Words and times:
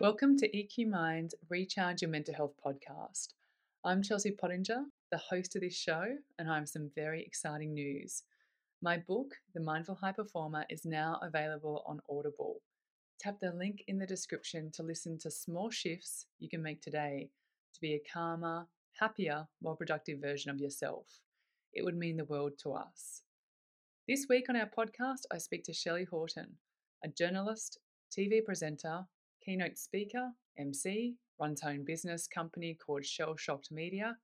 Welcome 0.00 0.38
to 0.38 0.48
EQ 0.48 0.88
Mind's 0.88 1.34
Recharge 1.50 2.00
Your 2.00 2.10
Mental 2.10 2.34
Health 2.34 2.54
podcast. 2.64 3.34
I'm 3.84 4.02
Chelsea 4.02 4.30
Pottenger, 4.30 4.84
the 5.12 5.18
host 5.18 5.54
of 5.54 5.60
this 5.60 5.76
show, 5.76 6.16
and 6.38 6.50
I 6.50 6.54
have 6.54 6.70
some 6.70 6.90
very 6.94 7.22
exciting 7.22 7.74
news. 7.74 8.22
My 8.80 8.96
book, 8.96 9.34
The 9.52 9.60
Mindful 9.60 9.96
High 9.96 10.12
Performer, 10.12 10.64
is 10.70 10.86
now 10.86 11.20
available 11.22 11.84
on 11.86 12.00
Audible. 12.08 12.62
Tap 13.18 13.40
the 13.42 13.52
link 13.52 13.84
in 13.88 13.98
the 13.98 14.06
description 14.06 14.70
to 14.72 14.82
listen 14.82 15.18
to 15.18 15.30
small 15.30 15.68
shifts 15.68 16.24
you 16.38 16.48
can 16.48 16.62
make 16.62 16.80
today 16.80 17.28
to 17.74 17.80
be 17.82 17.92
a 17.92 18.10
calmer, 18.10 18.68
happier, 18.98 19.48
more 19.62 19.76
productive 19.76 20.18
version 20.18 20.50
of 20.50 20.58
yourself. 20.58 21.04
It 21.74 21.84
would 21.84 21.98
mean 21.98 22.16
the 22.16 22.24
world 22.24 22.52
to 22.62 22.72
us. 22.72 23.20
This 24.08 24.24
week 24.30 24.46
on 24.48 24.56
our 24.56 24.70
podcast, 24.74 25.26
I 25.30 25.36
speak 25.36 25.64
to 25.64 25.74
Shelley 25.74 26.04
Horton, 26.04 26.56
a 27.04 27.08
journalist, 27.08 27.76
TV 28.10 28.42
presenter, 28.42 29.04
keynote 29.44 29.78
speaker, 29.78 30.30
MC, 30.58 31.16
runs 31.40 31.62
own 31.64 31.84
business 31.84 32.26
company 32.26 32.74
called 32.74 33.04
Shell 33.04 33.36
Shocked 33.36 33.70
Media, 33.70 34.16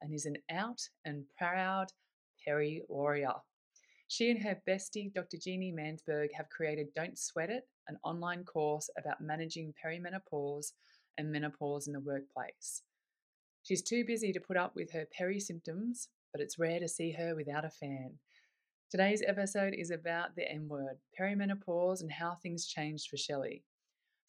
and 0.00 0.14
is 0.14 0.26
an 0.26 0.36
out 0.50 0.80
and 1.04 1.24
proud 1.36 1.88
peri 2.44 2.82
warrior. 2.88 3.32
She 4.08 4.30
and 4.30 4.42
her 4.42 4.60
bestie, 4.66 5.12
Dr. 5.12 5.36
Ginni 5.36 5.74
Mansberg, 5.74 6.28
have 6.34 6.48
created 6.48 6.94
Don't 6.94 7.18
Sweat 7.18 7.50
It, 7.50 7.68
an 7.88 7.98
online 8.04 8.44
course 8.44 8.88
about 8.96 9.20
managing 9.20 9.74
perimenopause 9.84 10.72
and 11.18 11.30
menopause 11.30 11.86
in 11.86 11.92
the 11.92 12.00
workplace. 12.00 12.82
She's 13.62 13.82
too 13.82 14.04
busy 14.06 14.32
to 14.32 14.40
put 14.40 14.56
up 14.56 14.74
with 14.74 14.92
her 14.92 15.06
peri 15.12 15.40
symptoms, 15.40 16.08
but 16.32 16.40
it's 16.40 16.58
rare 16.58 16.80
to 16.80 16.88
see 16.88 17.12
her 17.12 17.34
without 17.34 17.64
a 17.64 17.70
fan. 17.70 18.12
Today's 18.90 19.22
episode 19.26 19.74
is 19.74 19.90
about 19.90 20.36
the 20.36 20.50
M 20.50 20.68
word, 20.68 20.96
perimenopause, 21.18 22.00
and 22.00 22.10
how 22.10 22.34
things 22.36 22.66
changed 22.66 23.10
for 23.10 23.18
Shelley. 23.18 23.62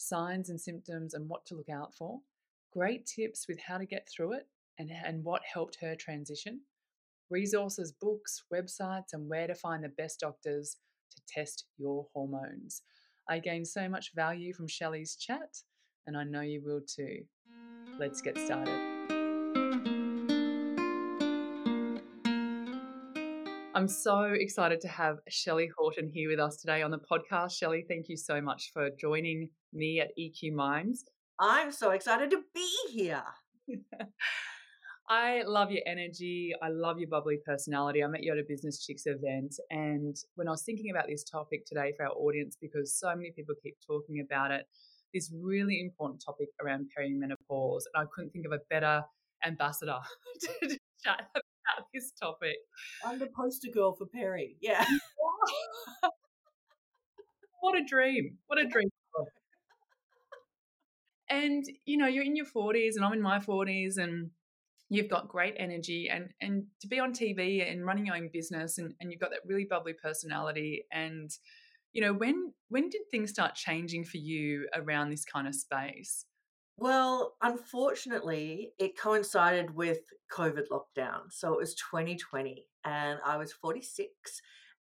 Signs 0.02 0.50
and 0.50 0.60
symptoms 0.60 1.14
and 1.14 1.28
what 1.28 1.46
to 1.46 1.56
look 1.56 1.68
out 1.68 1.94
for. 1.94 2.22
Great 2.72 3.06
tips 3.06 3.48
with 3.50 3.60
how 3.60 3.78
to 3.78 3.86
get 3.86 4.08
through 4.08 4.32
it 4.32 4.48
and, 4.78 4.90
and 5.06 5.26
what 5.26 5.42
helped 5.54 5.78
her 5.82 5.94
transition. 5.94 6.62
Resources, 7.30 7.92
books, 7.92 8.44
websites, 8.52 9.12
and 9.12 9.28
where 9.28 9.46
to 9.46 9.54
find 9.54 9.84
the 9.84 9.90
best 9.90 10.22
doctors 10.22 10.78
to 11.12 11.22
test 11.28 11.66
your 11.78 12.08
hormones. 12.14 12.82
I 13.28 13.40
gained 13.40 13.68
so 13.68 13.90
much 13.90 14.14
value 14.16 14.54
from 14.54 14.70
Shelley's 14.70 15.18
chat, 15.18 15.58
and 16.08 16.16
I 16.16 16.24
know 16.24 16.42
you 16.42 16.62
will 16.64 16.82
too. 16.82 17.26
Let's 18.00 18.22
get 18.22 18.38
started. 18.38 18.80
I'm 23.76 23.90
so 23.90 24.22
excited 24.22 24.80
to 24.80 24.88
have 24.88 25.18
Shelley 25.28 25.70
Horton 25.78 26.08
here 26.08 26.30
with 26.30 26.40
us 26.40 26.56
today 26.56 26.84
on 26.84 26.92
the 26.92 27.00
podcast. 27.00 27.52
Shelley, 27.58 27.84
thank 27.86 28.08
you 28.08 28.16
so 28.16 28.40
much 28.40 28.72
for 28.74 28.90
joining 28.98 29.50
me 29.74 30.00
at 30.00 30.10
EQ 30.18 30.54
Minds. 30.54 31.06
I'm 31.40 31.72
so 31.72 31.92
excited 31.92 32.32
to 32.32 32.42
be 32.54 32.70
here. 32.92 33.24
I 35.10 35.42
love 35.44 35.72
your 35.72 35.82
energy. 35.88 36.54
I 36.62 36.70
love 36.70 37.00
your 37.00 37.10
bubbly 37.10 37.40
personality. 37.44 38.04
I 38.04 38.08
met 38.08 38.24
you 38.24 38.32
at 38.32 38.38
a 38.38 38.44
Business 38.48 38.86
Chicks 38.86 39.08
event. 39.08 39.56
And 39.72 40.16
when 40.36 40.48
I 40.48 40.52
was 40.52 40.62
thinking 40.62 40.92
about 40.92 41.08
this 41.08 41.24
topic 41.24 41.66
today 41.66 41.94
for 41.98 42.06
our 42.06 42.12
audience, 42.12 42.56
because 42.62 42.96
so 42.96 43.08
many 43.16 43.32
people 43.36 43.56
keep 43.64 43.76
talking 43.86 44.24
about 44.24 44.52
it, 44.52 44.68
this 45.12 45.32
really 45.34 45.82
important 45.82 46.22
topic 46.24 46.50
around 46.64 46.92
perimenopause. 46.96 47.84
And 47.94 48.04
I 48.04 48.06
couldn't 48.14 48.32
think 48.32 48.46
of 48.46 48.52
a 48.52 48.60
better 48.70 49.04
ambassador 49.44 49.98
to 50.42 50.68
chat 51.04 51.28
about 51.34 51.88
this 51.92 52.12
topic. 52.12 52.58
I'm 53.04 53.18
the 53.18 53.30
poster 53.36 53.70
girl 53.74 53.94
for 53.94 54.06
Peri. 54.06 54.58
Yeah. 54.62 54.86
what 57.62 57.76
a 57.76 57.84
dream. 57.84 58.38
What 58.46 58.60
a 58.60 58.68
dream. 58.68 58.90
And, 61.30 61.64
you 61.86 61.98
know, 61.98 62.08
you're 62.08 62.24
in 62.24 62.36
your 62.36 62.46
40s 62.46 62.96
and 62.96 63.06
I'm 63.06 63.14
in 63.14 63.22
my 63.22 63.40
40s 63.40 63.98
and 63.98 64.32
you've 64.90 65.10
got 65.10 65.28
great 65.28 65.54
energy 65.58 66.10
and 66.12 66.30
and 66.42 66.64
to 66.82 66.88
be 66.88 67.00
on 67.00 67.14
TV 67.14 67.72
and 67.72 67.86
running 67.86 68.08
your 68.08 68.16
own 68.16 68.30
business 68.34 68.80
and, 68.80 68.96
and 69.00 69.12
you've 69.12 69.22
got 69.22 69.30
that 69.30 69.42
really 69.46 69.68
bubbly 69.70 69.94
personality 69.94 70.84
and 70.92 71.30
you 71.94 72.02
know 72.02 72.12
when 72.12 72.54
when 72.70 72.90
did 72.90 73.02
things 73.12 73.30
start 73.30 73.54
changing 73.54 74.04
for 74.04 74.18
you 74.18 74.68
around 74.74 75.12
this 75.12 75.24
kind 75.24 75.48
of 75.48 75.54
space 75.54 76.26
well, 76.80 77.36
unfortunately, 77.42 78.72
it 78.80 78.98
coincided 78.98 79.76
with 79.76 80.00
COVID 80.32 80.68
lockdown. 80.72 81.24
So 81.30 81.52
it 81.54 81.60
was 81.60 81.76
2020 81.76 82.68
and 82.86 83.20
I 83.26 83.36
was 83.36 83.52
46 83.52 84.10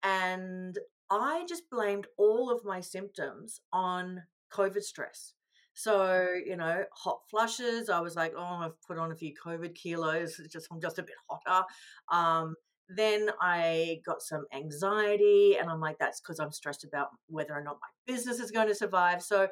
and 0.03 0.78
I 1.10 1.47
just 1.48 1.71
blamed 1.71 2.06
all 2.19 2.50
of 2.50 2.66
my 2.66 2.82
symptoms 2.82 3.62
on 3.72 4.25
COVID 4.53 4.82
stress. 4.82 5.32
So, 5.78 6.26
you 6.47 6.56
know, 6.56 6.84
hot 6.94 7.19
flushes, 7.28 7.91
I 7.91 8.00
was 8.00 8.16
like, 8.16 8.32
oh, 8.34 8.41
I've 8.42 8.81
put 8.81 8.97
on 8.97 9.12
a 9.12 9.14
few 9.14 9.34
COVID 9.34 9.75
kilos, 9.75 10.38
it's 10.38 10.50
just 10.50 10.69
I'm 10.72 10.81
just 10.81 10.98
a 10.98 11.03
bit 11.03 11.16
hotter. 11.28 11.66
Um, 12.10 12.54
then 12.88 13.28
I 13.42 14.00
got 14.06 14.22
some 14.22 14.47
anxiety, 14.54 15.59
and 15.60 15.69
I'm 15.69 15.81
like, 15.81 15.98
that's 15.98 16.20
because 16.22 16.41
I'm 16.41 16.50
stressed 16.50 16.84
about 16.84 17.09
whether 17.26 17.53
or 17.53 17.62
not 17.62 17.76
my 17.82 18.12
business 18.12 18.41
is 18.41 18.50
going 18.50 18.69
to 18.69 18.75
survive. 18.75 19.22
So 19.22 19.48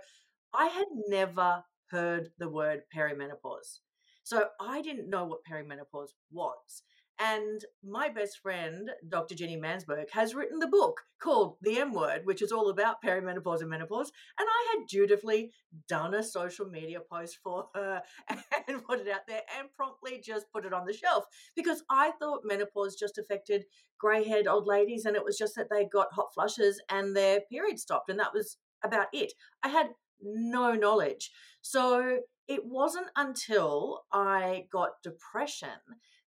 I 0.55 0.67
had 0.69 0.87
never 1.09 1.63
heard 1.91 2.31
the 2.39 2.49
word 2.49 2.85
perimenopause. 2.97 3.81
So 4.23 4.47
I 4.59 4.81
didn't 4.81 5.11
know 5.11 5.27
what 5.27 5.41
perimenopause 5.45 6.15
was. 6.33 6.85
And 7.21 7.65
my 7.85 8.09
best 8.09 8.41
friend, 8.41 8.91
Dr. 9.09 9.37
Ginni 9.37 9.59
Mansberg, 9.59 10.11
has 10.13 10.35
written 10.35 10.59
the 10.59 10.67
book 10.67 11.03
called 11.21 11.57
The 11.63 11.79
M 11.79 11.93
Word, 11.93 12.23
which 12.25 12.43
is 12.43 12.51
all 12.51 12.69
about 12.71 13.03
perimenopause 13.05 13.61
and 13.61 13.71
menopause. 13.71 14.11
And 14.39 14.49
I 14.49 14.75
had 14.75 14.89
dutifully 14.89 15.53
done 15.89 16.15
a 16.15 16.23
social 16.25 16.67
media 16.67 16.99
post 17.01 17.39
for 17.43 17.69
her 17.75 18.03
and 18.69 18.85
put 18.85 19.01
it 19.01 19.09
out 19.09 19.27
there 19.29 19.43
and 19.59 19.69
promptly 19.77 20.21
just 20.25 20.47
put 20.53 20.67
it 20.67 20.73
on 20.73 20.87
the 20.87 20.93
shelf 20.93 21.25
because 21.55 21.85
I 21.89 22.13
thought 22.19 22.43
menopause 22.45 22.97
just 22.97 23.17
affected 23.17 23.65
grey 23.99 24.25
haired 24.25 24.49
old 24.49 24.67
ladies 24.67 25.05
and 25.05 25.15
it 25.15 25.25
was 25.25 25.39
just 25.39 25.55
that 25.55 25.69
they 25.71 25.85
got 25.85 26.13
hot 26.13 26.35
flushes 26.35 26.83
and 26.91 27.17
their 27.17 27.41
period 27.43 27.79
stopped. 27.79 28.11
And 28.11 28.19
that 28.19 28.35
was 28.35 28.57
about 28.83 29.07
it. 29.13 29.33
I 29.63 29.69
had 29.69 29.91
no 30.21 30.73
knowledge. 30.73 31.31
So 31.63 32.19
it 32.49 32.63
wasn't 32.65 33.07
until 33.17 34.03
I 34.13 34.67
got 34.71 35.03
depression 35.03 35.69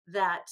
that 0.07 0.47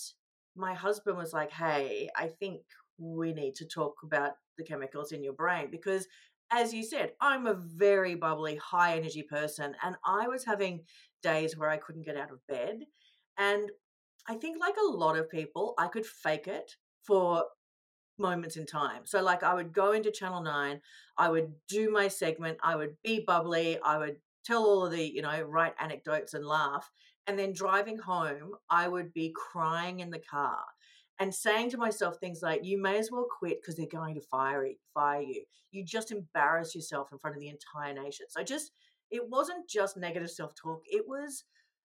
my 0.55 0.73
husband 0.73 1.17
was 1.17 1.33
like, 1.33 1.51
hey, 1.51 2.09
I 2.16 2.27
think 2.27 2.61
we 2.97 3.33
need 3.33 3.55
to 3.55 3.66
talk 3.66 3.95
about 4.03 4.33
the 4.57 4.63
chemicals 4.63 5.11
in 5.11 5.23
your 5.23 5.33
brain 5.33 5.69
because 5.69 6.07
as 6.51 6.73
you 6.73 6.83
said, 6.83 7.13
I'm 7.19 7.47
a 7.47 7.53
very 7.53 8.16
bubbly, 8.16 8.55
high 8.55 8.97
energy 8.97 9.23
person, 9.23 9.75
and 9.83 9.95
I 10.05 10.27
was 10.27 10.45
having 10.45 10.81
days 11.23 11.57
where 11.57 11.69
I 11.69 11.77
couldn't 11.77 12.05
get 12.05 12.17
out 12.17 12.31
of 12.31 12.45
bed. 12.47 12.81
And 13.38 13.71
I 14.27 14.35
think, 14.35 14.59
like 14.59 14.75
a 14.77 14.88
lot 14.88 15.17
of 15.17 15.29
people, 15.29 15.73
I 15.77 15.88
could 15.88 16.05
fake 16.05 16.47
it 16.47 16.75
for 17.03 17.45
moments 18.17 18.57
in 18.57 18.66
time. 18.66 19.01
So, 19.05 19.22
like, 19.22 19.43
I 19.43 19.53
would 19.53 19.73
go 19.73 19.91
into 19.91 20.11
Channel 20.11 20.43
9, 20.43 20.81
I 21.17 21.29
would 21.29 21.53
do 21.67 21.89
my 21.91 22.07
segment, 22.07 22.57
I 22.63 22.75
would 22.75 22.95
be 23.03 23.23
bubbly, 23.25 23.79
I 23.81 23.97
would 23.97 24.17
tell 24.45 24.63
all 24.63 24.85
of 24.85 24.91
the, 24.91 25.03
you 25.03 25.22
know, 25.22 25.41
right 25.41 25.73
anecdotes 25.79 26.33
and 26.33 26.45
laugh. 26.45 26.89
And 27.28 27.40
then 27.40 27.53
driving 27.53 27.97
home, 27.97 28.52
I 28.69 28.88
would 28.88 29.13
be 29.13 29.34
crying 29.36 30.00
in 30.00 30.12
the 30.12 30.19
car 30.19 30.59
and 31.19 31.34
saying 31.34 31.72
to 31.72 31.78
myself 31.78 32.18
things 32.18 32.41
like, 32.41 32.63
you 32.63 32.81
may 32.81 32.97
as 32.97 33.09
well 33.12 33.28
quit 33.40 33.62
because 33.62 33.75
they're 33.75 33.88
going 33.88 34.16
to 34.16 34.22
fire, 34.22 34.68
fire 34.94 35.22
you. 35.22 35.44
You 35.72 35.84
just 35.84 36.12
embarrass 36.12 36.75
yourself 36.75 37.09
in 37.12 37.18
front 37.18 37.35
of 37.35 37.41
the 37.41 37.50
entire 37.50 37.94
nation. 37.94 38.28
So, 38.30 38.44
just, 38.44 38.72
it 39.09 39.24
wasn't 39.30 39.69
just 39.69 39.97
negative 39.97 40.30
self 40.30 40.53
talk, 40.56 40.81
it 40.85 41.06
was 41.08 41.46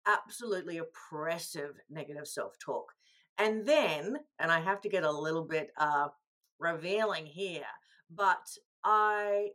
absolutely 0.07 0.77
oppressive 0.77 1.75
negative 1.89 2.27
self 2.27 2.57
talk. 2.57 2.93
And 3.37 3.65
then, 3.65 4.17
and 4.39 4.51
I 4.51 4.59
have 4.59 4.81
to 4.81 4.89
get 4.89 5.03
a 5.03 5.11
little 5.11 5.45
bit 5.45 5.71
uh, 5.77 6.09
revealing 6.59 7.25
here, 7.25 7.63
but 8.09 8.45
I 8.83 9.49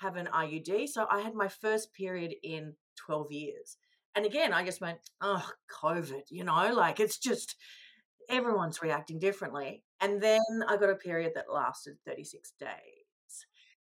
have 0.00 0.16
an 0.16 0.28
IUD. 0.32 0.88
So 0.88 1.06
I 1.10 1.20
had 1.20 1.34
my 1.34 1.48
first 1.48 1.94
period 1.94 2.34
in 2.42 2.74
12 2.96 3.32
years. 3.32 3.76
And 4.16 4.24
again, 4.24 4.52
I 4.52 4.64
just 4.64 4.80
went, 4.80 4.98
oh, 5.20 5.46
COVID, 5.82 6.22
you 6.30 6.42
know, 6.42 6.72
like 6.74 6.98
it's 7.00 7.18
just 7.18 7.54
everyone's 8.28 8.82
reacting 8.82 9.18
differently. 9.18 9.84
And 10.00 10.20
then 10.22 10.40
I 10.66 10.76
got 10.78 10.90
a 10.90 10.96
period 10.96 11.32
that 11.34 11.52
lasted 11.52 11.96
36 12.06 12.52
days. 12.58 12.68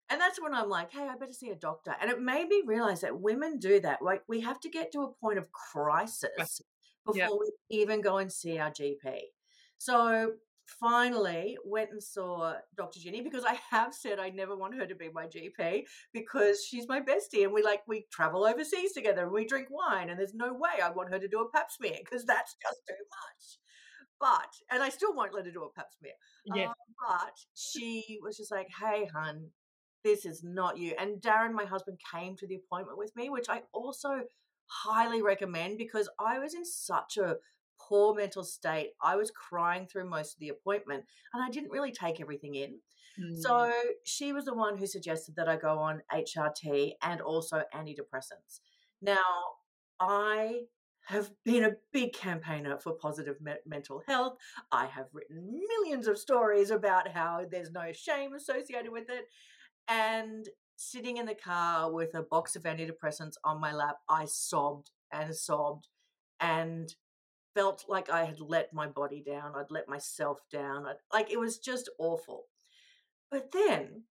And 0.09 0.21
that's 0.21 0.39
when 0.39 0.53
I'm 0.53 0.69
like, 0.69 0.91
hey, 0.91 1.07
I 1.07 1.15
better 1.17 1.33
see 1.33 1.49
a 1.49 1.55
doctor. 1.55 1.95
And 1.99 2.11
it 2.11 2.21
made 2.21 2.47
me 2.47 2.61
realize 2.65 3.01
that 3.01 3.19
women 3.19 3.57
do 3.57 3.79
that. 3.79 4.03
Like, 4.03 4.21
we 4.27 4.41
have 4.41 4.59
to 4.59 4.69
get 4.69 4.91
to 4.91 5.01
a 5.01 5.11
point 5.11 5.39
of 5.39 5.51
crisis 5.51 6.61
before 7.05 7.17
yep. 7.17 7.31
we 7.31 7.79
even 7.79 8.01
go 8.01 8.17
and 8.17 8.31
see 8.31 8.59
our 8.59 8.69
GP. 8.69 9.17
So 9.79 10.33
finally 10.65 11.57
went 11.65 11.91
and 11.91 12.01
saw 12.01 12.55
Dr. 12.75 12.99
Ginni 12.99 13.23
because 13.23 13.45
I 13.45 13.57
have 13.69 13.93
said 13.93 14.19
I 14.19 14.29
never 14.29 14.55
want 14.55 14.75
her 14.75 14.85
to 14.85 14.95
be 14.95 15.09
my 15.13 15.27
GP 15.27 15.83
because 16.13 16.65
she's 16.65 16.87
my 16.87 16.99
bestie 16.99 17.43
and 17.43 17.53
we 17.53 17.63
like 17.63 17.81
we 17.87 18.05
travel 18.11 18.45
overseas 18.45 18.93
together 18.93 19.23
and 19.23 19.31
we 19.31 19.45
drink 19.45 19.67
wine 19.69 20.09
and 20.09 20.19
there's 20.19 20.33
no 20.33 20.53
way 20.53 20.81
I 20.83 20.89
want 20.89 21.11
her 21.11 21.19
to 21.19 21.27
do 21.27 21.41
a 21.41 21.49
pap 21.49 21.71
smear 21.71 21.97
because 21.99 22.25
that's 22.25 22.55
just 22.61 22.79
too 22.87 22.93
much. 22.93 23.59
But 24.19 24.49
and 24.71 24.81
I 24.81 24.89
still 24.89 25.13
won't 25.13 25.33
let 25.33 25.45
her 25.45 25.51
do 25.51 25.63
a 25.63 25.71
pap 25.73 25.87
smear. 25.99 26.13
Yeah. 26.45 26.67
Um, 26.67 26.73
but 27.09 27.33
she 27.53 28.19
was 28.23 28.37
just 28.37 28.51
like, 28.51 28.67
"Hey, 28.79 29.09
hun, 29.13 29.51
this 30.05 30.23
is 30.23 30.43
not 30.43 30.77
you. 30.77 30.93
And 30.97 31.21
Darren, 31.21 31.51
my 31.51 31.65
husband, 31.65 31.99
came 32.13 32.37
to 32.37 32.47
the 32.47 32.55
appointment 32.55 32.97
with 32.97 33.13
me, 33.15 33.29
which 33.29 33.49
I 33.49 33.63
also 33.73 34.21
highly 34.67 35.21
recommend 35.21 35.77
because 35.77 36.07
I 36.19 36.39
was 36.39 36.53
in 36.53 36.63
such 36.63 37.17
a 37.17 37.37
poor 37.79 38.15
mental 38.15 38.43
state. 38.43 38.91
I 39.01 39.15
was 39.15 39.31
crying 39.31 39.87
through 39.87 40.09
most 40.09 40.33
of 40.33 40.39
the 40.39 40.49
appointment 40.49 41.05
and 41.33 41.43
I 41.43 41.49
didn't 41.49 41.71
really 41.71 41.91
take 41.91 42.21
everything 42.21 42.55
in. 42.55 42.79
Mm. 43.19 43.37
So 43.37 43.71
she 44.03 44.33
was 44.33 44.45
the 44.45 44.53
one 44.53 44.77
who 44.77 44.87
suggested 44.87 45.35
that 45.35 45.47
I 45.47 45.55
go 45.55 45.77
on 45.79 46.01
HRT 46.13 46.93
and 47.01 47.21
also 47.21 47.63
antidepressants. 47.73 48.59
Now, 49.01 49.17
I 49.99 50.63
have 51.05 51.31
been 51.43 51.63
a 51.63 51.75
big 51.93 52.13
campaigner 52.13 52.77
for 52.79 52.93
positive 52.93 53.39
me- 53.39 53.53
mental 53.65 54.01
health. 54.07 54.37
I 54.71 54.87
have 54.87 55.05
written 55.13 55.59
millions 55.69 56.07
of 56.07 56.17
stories 56.17 56.71
about 56.71 57.09
how 57.09 57.45
there's 57.49 57.71
no 57.71 57.91
shame 57.93 58.33
associated 58.33 58.91
with 58.91 59.09
it. 59.09 59.25
And 59.87 60.49
sitting 60.77 61.17
in 61.17 61.27
the 61.27 61.35
car 61.35 61.91
with 61.91 62.15
a 62.15 62.23
box 62.23 62.55
of 62.55 62.63
antidepressants 62.63 63.35
on 63.43 63.61
my 63.61 63.71
lap, 63.71 63.97
I 64.09 64.25
sobbed 64.25 64.89
and 65.11 65.35
sobbed 65.35 65.87
and 66.39 66.93
felt 67.55 67.85
like 67.87 68.09
I 68.09 68.25
had 68.25 68.39
let 68.39 68.73
my 68.73 68.87
body 68.87 69.23
down. 69.25 69.53
I'd 69.55 69.71
let 69.71 69.87
myself 69.87 70.39
down. 70.51 70.85
I'd, 70.85 70.97
like 71.11 71.31
it 71.31 71.39
was 71.39 71.57
just 71.57 71.89
awful. 71.97 72.43
But 73.31 73.51
then 73.51 74.03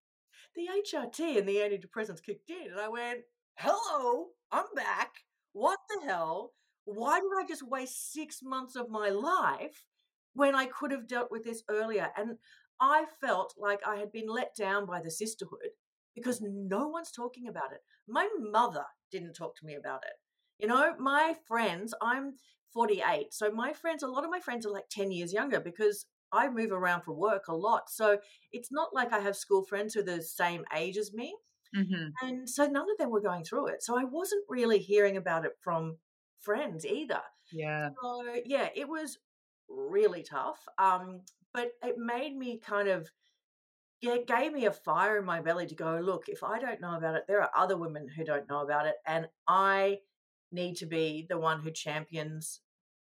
the 0.55 0.67
HRT 0.67 1.37
and 1.37 1.47
the 1.47 1.57
antidepressants 1.57 2.23
kicked 2.23 2.49
in, 2.49 2.71
and 2.71 2.81
I 2.81 2.89
went, 2.89 3.19
hello, 3.57 4.27
I'm 4.51 4.65
back. 4.75 5.11
What 5.53 5.79
the 5.89 6.05
hell? 6.05 6.53
Why 6.85 7.19
did 7.19 7.29
I 7.37 7.47
just 7.47 7.67
waste 7.67 8.11
six 8.11 8.39
months 8.43 8.75
of 8.75 8.89
my 8.89 9.09
life 9.09 9.85
when 10.33 10.55
I 10.55 10.65
could 10.65 10.91
have 10.91 11.07
dealt 11.07 11.31
with 11.31 11.43
this 11.43 11.63
earlier? 11.69 12.09
And 12.17 12.37
I 12.79 13.05
felt 13.21 13.53
like 13.57 13.79
I 13.87 13.95
had 13.95 14.11
been 14.11 14.27
let 14.27 14.55
down 14.55 14.85
by 14.85 15.01
the 15.01 15.09
sisterhood 15.11 15.71
because 16.13 16.41
no 16.41 16.87
one's 16.87 17.11
talking 17.11 17.47
about 17.47 17.71
it. 17.71 17.79
My 18.07 18.27
mother 18.39 18.85
didn't 19.11 19.33
talk 19.33 19.55
to 19.57 19.65
me 19.65 19.75
about 19.75 20.03
it. 20.03 20.13
You 20.59 20.67
know, 20.67 20.93
my 20.99 21.35
friends, 21.47 21.93
I'm 22.01 22.33
48. 22.73 23.33
So 23.33 23.51
my 23.51 23.73
friends, 23.73 24.03
a 24.03 24.07
lot 24.07 24.23
of 24.23 24.29
my 24.29 24.39
friends 24.39 24.65
are 24.65 24.71
like 24.71 24.89
10 24.89 25.11
years 25.11 25.33
younger 25.33 25.59
because 25.59 26.05
I 26.31 26.49
move 26.49 26.71
around 26.71 27.03
for 27.03 27.13
work 27.13 27.47
a 27.47 27.55
lot. 27.55 27.89
So 27.89 28.17
it's 28.51 28.71
not 28.71 28.93
like 28.93 29.13
I 29.13 29.19
have 29.19 29.35
school 29.35 29.63
friends 29.63 29.93
who 29.93 30.01
are 30.01 30.03
the 30.03 30.21
same 30.21 30.63
age 30.75 30.97
as 30.97 31.13
me. 31.13 31.35
Mm-hmm. 31.75 32.27
And 32.27 32.49
so 32.49 32.65
none 32.65 32.89
of 32.89 32.97
them 32.97 33.09
were 33.09 33.21
going 33.21 33.43
through 33.43 33.67
it. 33.67 33.83
So 33.83 33.97
I 33.97 34.03
wasn't 34.03 34.45
really 34.49 34.79
hearing 34.79 35.17
about 35.17 35.45
it 35.45 35.53
from 35.61 35.97
friends 36.39 36.85
either. 36.85 37.21
Yeah. 37.51 37.89
So 38.01 38.23
yeah, 38.45 38.69
it 38.75 38.87
was 38.87 39.17
really 39.69 40.23
tough. 40.23 40.59
Um, 40.77 41.21
but 41.53 41.71
it 41.83 41.95
made 41.97 42.35
me 42.35 42.59
kind 42.59 42.87
of 42.87 43.09
it 44.01 44.27
gave 44.27 44.53
me 44.53 44.65
a 44.65 44.71
fire 44.71 45.17
in 45.17 45.25
my 45.25 45.41
belly 45.41 45.65
to 45.65 45.75
go, 45.75 45.99
look, 46.03 46.25
if 46.27 46.43
I 46.43 46.59
don't 46.59 46.81
know 46.81 46.95
about 46.95 47.15
it, 47.15 47.23
there 47.27 47.41
are 47.41 47.49
other 47.55 47.77
women 47.77 48.07
who 48.07 48.23
don't 48.23 48.47
know 48.49 48.61
about 48.61 48.85
it. 48.85 48.95
And 49.07 49.27
I 49.47 49.99
need 50.51 50.75
to 50.77 50.85
be 50.85 51.25
the 51.27 51.37
one 51.37 51.61
who 51.61 51.71
champions 51.71 52.61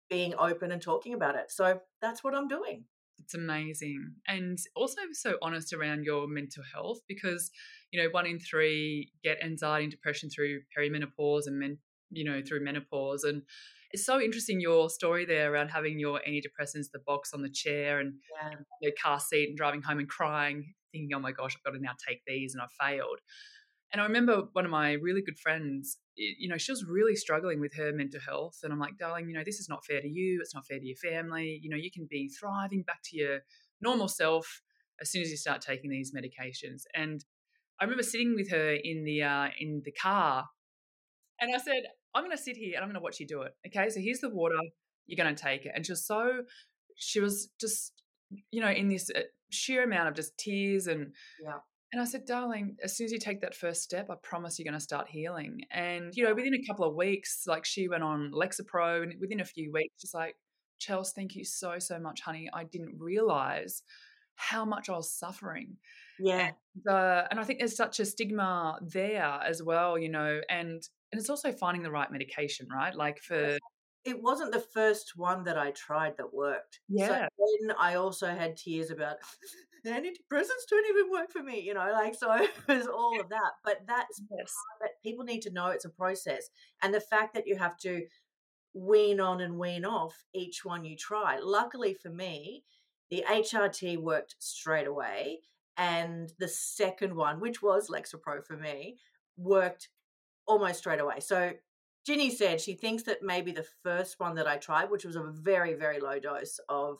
being 0.09 0.33
open 0.37 0.71
and 0.71 0.81
talking 0.81 1.13
about 1.13 1.35
it. 1.35 1.51
So 1.51 1.81
that's 2.01 2.23
what 2.23 2.35
I'm 2.35 2.47
doing. 2.47 2.85
It's 3.19 3.33
amazing. 3.33 4.15
And 4.27 4.57
also 4.75 5.01
so 5.13 5.37
honest 5.41 5.73
around 5.73 6.03
your 6.03 6.27
mental 6.27 6.63
health 6.73 6.99
because, 7.07 7.49
you 7.91 8.01
know, 8.01 8.09
one 8.11 8.25
in 8.25 8.39
three 8.39 9.11
get 9.23 9.43
anxiety 9.43 9.85
and 9.85 9.91
depression 9.91 10.29
through 10.29 10.61
perimenopause 10.77 11.47
and 11.47 11.57
men, 11.57 11.77
you 12.11 12.23
know, 12.23 12.41
through 12.45 12.63
menopause. 12.63 13.23
And 13.23 13.43
it's 13.91 14.05
so 14.05 14.19
interesting 14.19 14.59
your 14.59 14.89
story 14.89 15.25
there 15.25 15.53
around 15.53 15.69
having 15.69 15.97
your 15.99 16.19
antidepressants, 16.27 16.91
the 16.91 16.99
box 17.05 17.33
on 17.33 17.41
the 17.41 17.49
chair 17.49 17.99
and 17.99 18.15
yeah. 18.43 18.57
your 18.81 18.91
car 19.01 19.19
seat 19.19 19.47
and 19.49 19.57
driving 19.57 19.81
home 19.81 19.99
and 19.99 20.09
crying, 20.09 20.73
thinking, 20.91 21.15
oh 21.15 21.19
my 21.19 21.31
gosh, 21.31 21.55
I've 21.55 21.63
got 21.63 21.77
to 21.77 21.81
now 21.81 21.93
take 22.07 22.21
these 22.27 22.53
and 22.53 22.61
I've 22.61 22.87
failed. 22.87 23.19
And 23.91 24.01
I 24.01 24.05
remember 24.05 24.43
one 24.53 24.65
of 24.65 24.71
my 24.71 24.93
really 24.93 25.21
good 25.21 25.39
friends, 25.39 25.97
you 26.15 26.49
know, 26.49 26.57
she 26.57 26.71
was 26.71 26.83
really 26.85 27.15
struggling 27.15 27.61
with 27.61 27.73
her 27.75 27.93
mental 27.93 28.19
health. 28.19 28.59
And 28.63 28.73
I'm 28.73 28.79
like, 28.79 28.97
darling, 28.97 29.29
you 29.29 29.33
know, 29.33 29.43
this 29.45 29.59
is 29.59 29.69
not 29.69 29.85
fair 29.85 30.01
to 30.01 30.07
you. 30.07 30.39
It's 30.41 30.55
not 30.55 30.65
fair 30.65 30.79
to 30.79 30.85
your 30.85 30.97
family. 30.97 31.59
You 31.61 31.69
know, 31.69 31.77
you 31.77 31.91
can 31.91 32.07
be 32.09 32.29
thriving 32.29 32.83
back 32.83 32.99
to 33.05 33.17
your 33.17 33.39
normal 33.81 34.07
self 34.07 34.61
as 34.99 35.11
soon 35.11 35.21
as 35.21 35.29
you 35.29 35.37
start 35.37 35.61
taking 35.61 35.89
these 35.89 36.13
medications. 36.13 36.83
And 36.93 37.23
I 37.79 37.83
remember 37.83 38.03
sitting 38.03 38.35
with 38.35 38.49
her 38.51 38.71
in 38.71 39.03
the 39.03 39.23
uh, 39.23 39.47
in 39.59 39.81
the 39.85 39.91
car, 39.91 40.45
and 41.39 41.53
I 41.53 41.57
said, 41.57 41.83
I'm 42.13 42.23
going 42.23 42.35
to 42.35 42.41
sit 42.41 42.55
here 42.55 42.75
and 42.75 42.83
I'm 42.83 42.89
going 42.89 42.95
to 42.95 43.03
watch 43.03 43.19
you 43.19 43.27
do 43.27 43.41
it. 43.41 43.53
Okay, 43.67 43.89
so 43.89 43.99
here's 43.99 44.19
the 44.19 44.29
water. 44.29 44.55
You're 45.05 45.23
going 45.23 45.35
to 45.35 45.41
take 45.41 45.65
it. 45.65 45.73
And 45.75 45.85
she 45.85 45.91
was 45.91 46.07
so, 46.07 46.43
she 46.95 47.19
was 47.19 47.49
just, 47.59 47.91
you 48.51 48.61
know, 48.61 48.69
in 48.69 48.87
this 48.87 49.09
uh, 49.13 49.19
sheer 49.49 49.83
amount 49.83 50.07
of 50.07 50.15
just 50.15 50.37
tears 50.37 50.87
and 50.87 51.13
yeah. 51.43 51.57
And 51.91 52.01
I 52.01 52.05
said, 52.05 52.25
darling, 52.25 52.75
as 52.83 52.97
soon 52.97 53.05
as 53.05 53.11
you 53.11 53.19
take 53.19 53.41
that 53.41 53.55
first 53.55 53.83
step, 53.83 54.09
I 54.09 54.15
promise 54.21 54.59
you're 54.59 54.65
going 54.65 54.73
to 54.73 54.83
start 54.83 55.07
healing. 55.07 55.61
And, 55.71 56.13
you 56.15 56.25
know, 56.25 56.33
within 56.33 56.53
a 56.53 56.65
couple 56.67 56.85
of 56.85 56.95
weeks, 56.95 57.43
like 57.47 57.63
she 57.63 57.87
went 57.87 58.03
on 58.03 58.31
Lexapro, 58.33 59.03
and 59.03 59.13
within 59.19 59.39
a 59.39 59.45
few 59.45 59.71
weeks, 59.71 59.93
she's 59.99 60.13
like, 60.13 60.35
Chels, 60.79 61.13
thank 61.15 61.35
you 61.35 61.45
so, 61.45 61.79
so 61.79 61.99
much, 61.99 62.21
honey. 62.21 62.49
I 62.53 62.65
didn't 62.65 62.95
realize 62.99 63.81
how 64.35 64.65
much 64.65 64.89
I 64.89 64.93
was 64.93 65.13
suffering. 65.13 65.77
Yeah. 66.19 66.51
And, 66.75 66.93
uh, 66.93 67.23
and 67.31 67.39
I 67.39 67.43
think 67.43 67.59
there's 67.59 67.77
such 67.77 67.99
a 67.99 68.05
stigma 68.05 68.77
there 68.81 69.39
as 69.45 69.63
well, 69.63 69.97
you 69.97 70.09
know, 70.09 70.41
and 70.49 70.83
and 71.11 71.19
it's 71.21 71.29
also 71.29 71.51
finding 71.51 71.83
the 71.83 71.91
right 71.91 72.11
medication, 72.11 72.67
right? 72.69 72.93
Like 72.93 73.21
for 73.21 73.57
it 74.03 74.21
wasn't 74.21 74.51
the 74.51 74.59
first 74.59 75.13
one 75.15 75.43
that 75.45 75.57
I 75.57 75.71
tried 75.71 76.17
that 76.17 76.33
worked. 76.33 76.79
Yeah. 76.87 77.07
So 77.07 77.45
then 77.67 77.75
I 77.79 77.95
also 77.95 78.27
had 78.27 78.55
tears 78.55 78.91
about 78.91 79.17
antidepressants 79.91 80.67
don't 80.69 80.89
even 80.89 81.11
work 81.11 81.31
for 81.31 81.43
me, 81.43 81.59
you 81.61 81.73
know, 81.73 81.89
like 81.91 82.15
so 82.15 82.47
there's 82.67 82.87
all 82.87 83.19
of 83.19 83.29
that. 83.29 83.51
But 83.63 83.81
that's 83.87 84.21
yes. 84.37 84.53
that 84.81 85.01
people 85.03 85.25
need 85.25 85.41
to 85.43 85.51
know 85.51 85.67
it's 85.67 85.85
a 85.85 85.89
process. 85.89 86.49
And 86.81 86.93
the 86.93 86.99
fact 86.99 87.33
that 87.33 87.47
you 87.47 87.55
have 87.57 87.77
to 87.79 88.03
wean 88.75 89.19
on 89.19 89.41
and 89.41 89.57
wean 89.57 89.85
off 89.85 90.25
each 90.33 90.65
one 90.65 90.83
you 90.85 90.95
try. 90.95 91.39
Luckily 91.41 91.93
for 91.93 92.09
me, 92.09 92.63
the 93.09 93.23
HRT 93.27 93.97
worked 93.97 94.35
straight 94.39 94.87
away. 94.87 95.39
And 95.77 96.31
the 96.39 96.47
second 96.47 97.15
one, 97.15 97.39
which 97.39 97.61
was 97.61 97.89
Lexapro 97.89 98.45
for 98.45 98.57
me, 98.57 98.97
worked 99.37 99.89
almost 100.47 100.79
straight 100.79 100.99
away. 100.99 101.19
So 101.19 101.53
Ginni 102.07 102.31
said 102.31 102.61
she 102.61 102.73
thinks 102.73 103.03
that 103.03 103.23
maybe 103.23 103.51
the 103.51 103.65
first 103.83 104.19
one 104.19 104.35
that 104.35 104.47
I 104.47 104.57
tried, 104.57 104.89
which 104.89 105.05
was 105.05 105.15
a 105.15 105.23
very, 105.23 105.73
very 105.73 105.99
low 105.99 106.19
dose 106.19 106.59
of 106.69 106.99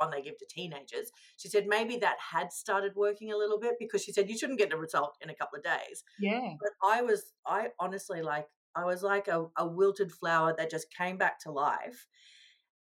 one 0.00 0.10
they 0.10 0.22
give 0.22 0.38
to 0.38 0.46
teenagers, 0.48 1.12
she 1.36 1.48
said 1.48 1.66
maybe 1.68 1.96
that 1.98 2.16
had 2.32 2.52
started 2.52 2.92
working 2.96 3.32
a 3.32 3.36
little 3.36 3.60
bit 3.60 3.74
because 3.78 4.02
she 4.02 4.12
said 4.12 4.28
you 4.28 4.36
shouldn't 4.36 4.58
get 4.58 4.72
a 4.72 4.76
result 4.76 5.16
in 5.20 5.30
a 5.30 5.34
couple 5.34 5.58
of 5.58 5.64
days. 5.64 6.02
Yeah. 6.18 6.54
But 6.60 6.70
I 6.82 7.02
was, 7.02 7.32
I 7.46 7.68
honestly 7.78 8.22
like, 8.22 8.46
I 8.74 8.84
was 8.84 9.02
like 9.02 9.28
a, 9.28 9.46
a 9.56 9.66
wilted 9.66 10.12
flower 10.12 10.54
that 10.56 10.70
just 10.70 10.92
came 10.96 11.16
back 11.16 11.40
to 11.40 11.52
life. 11.52 12.06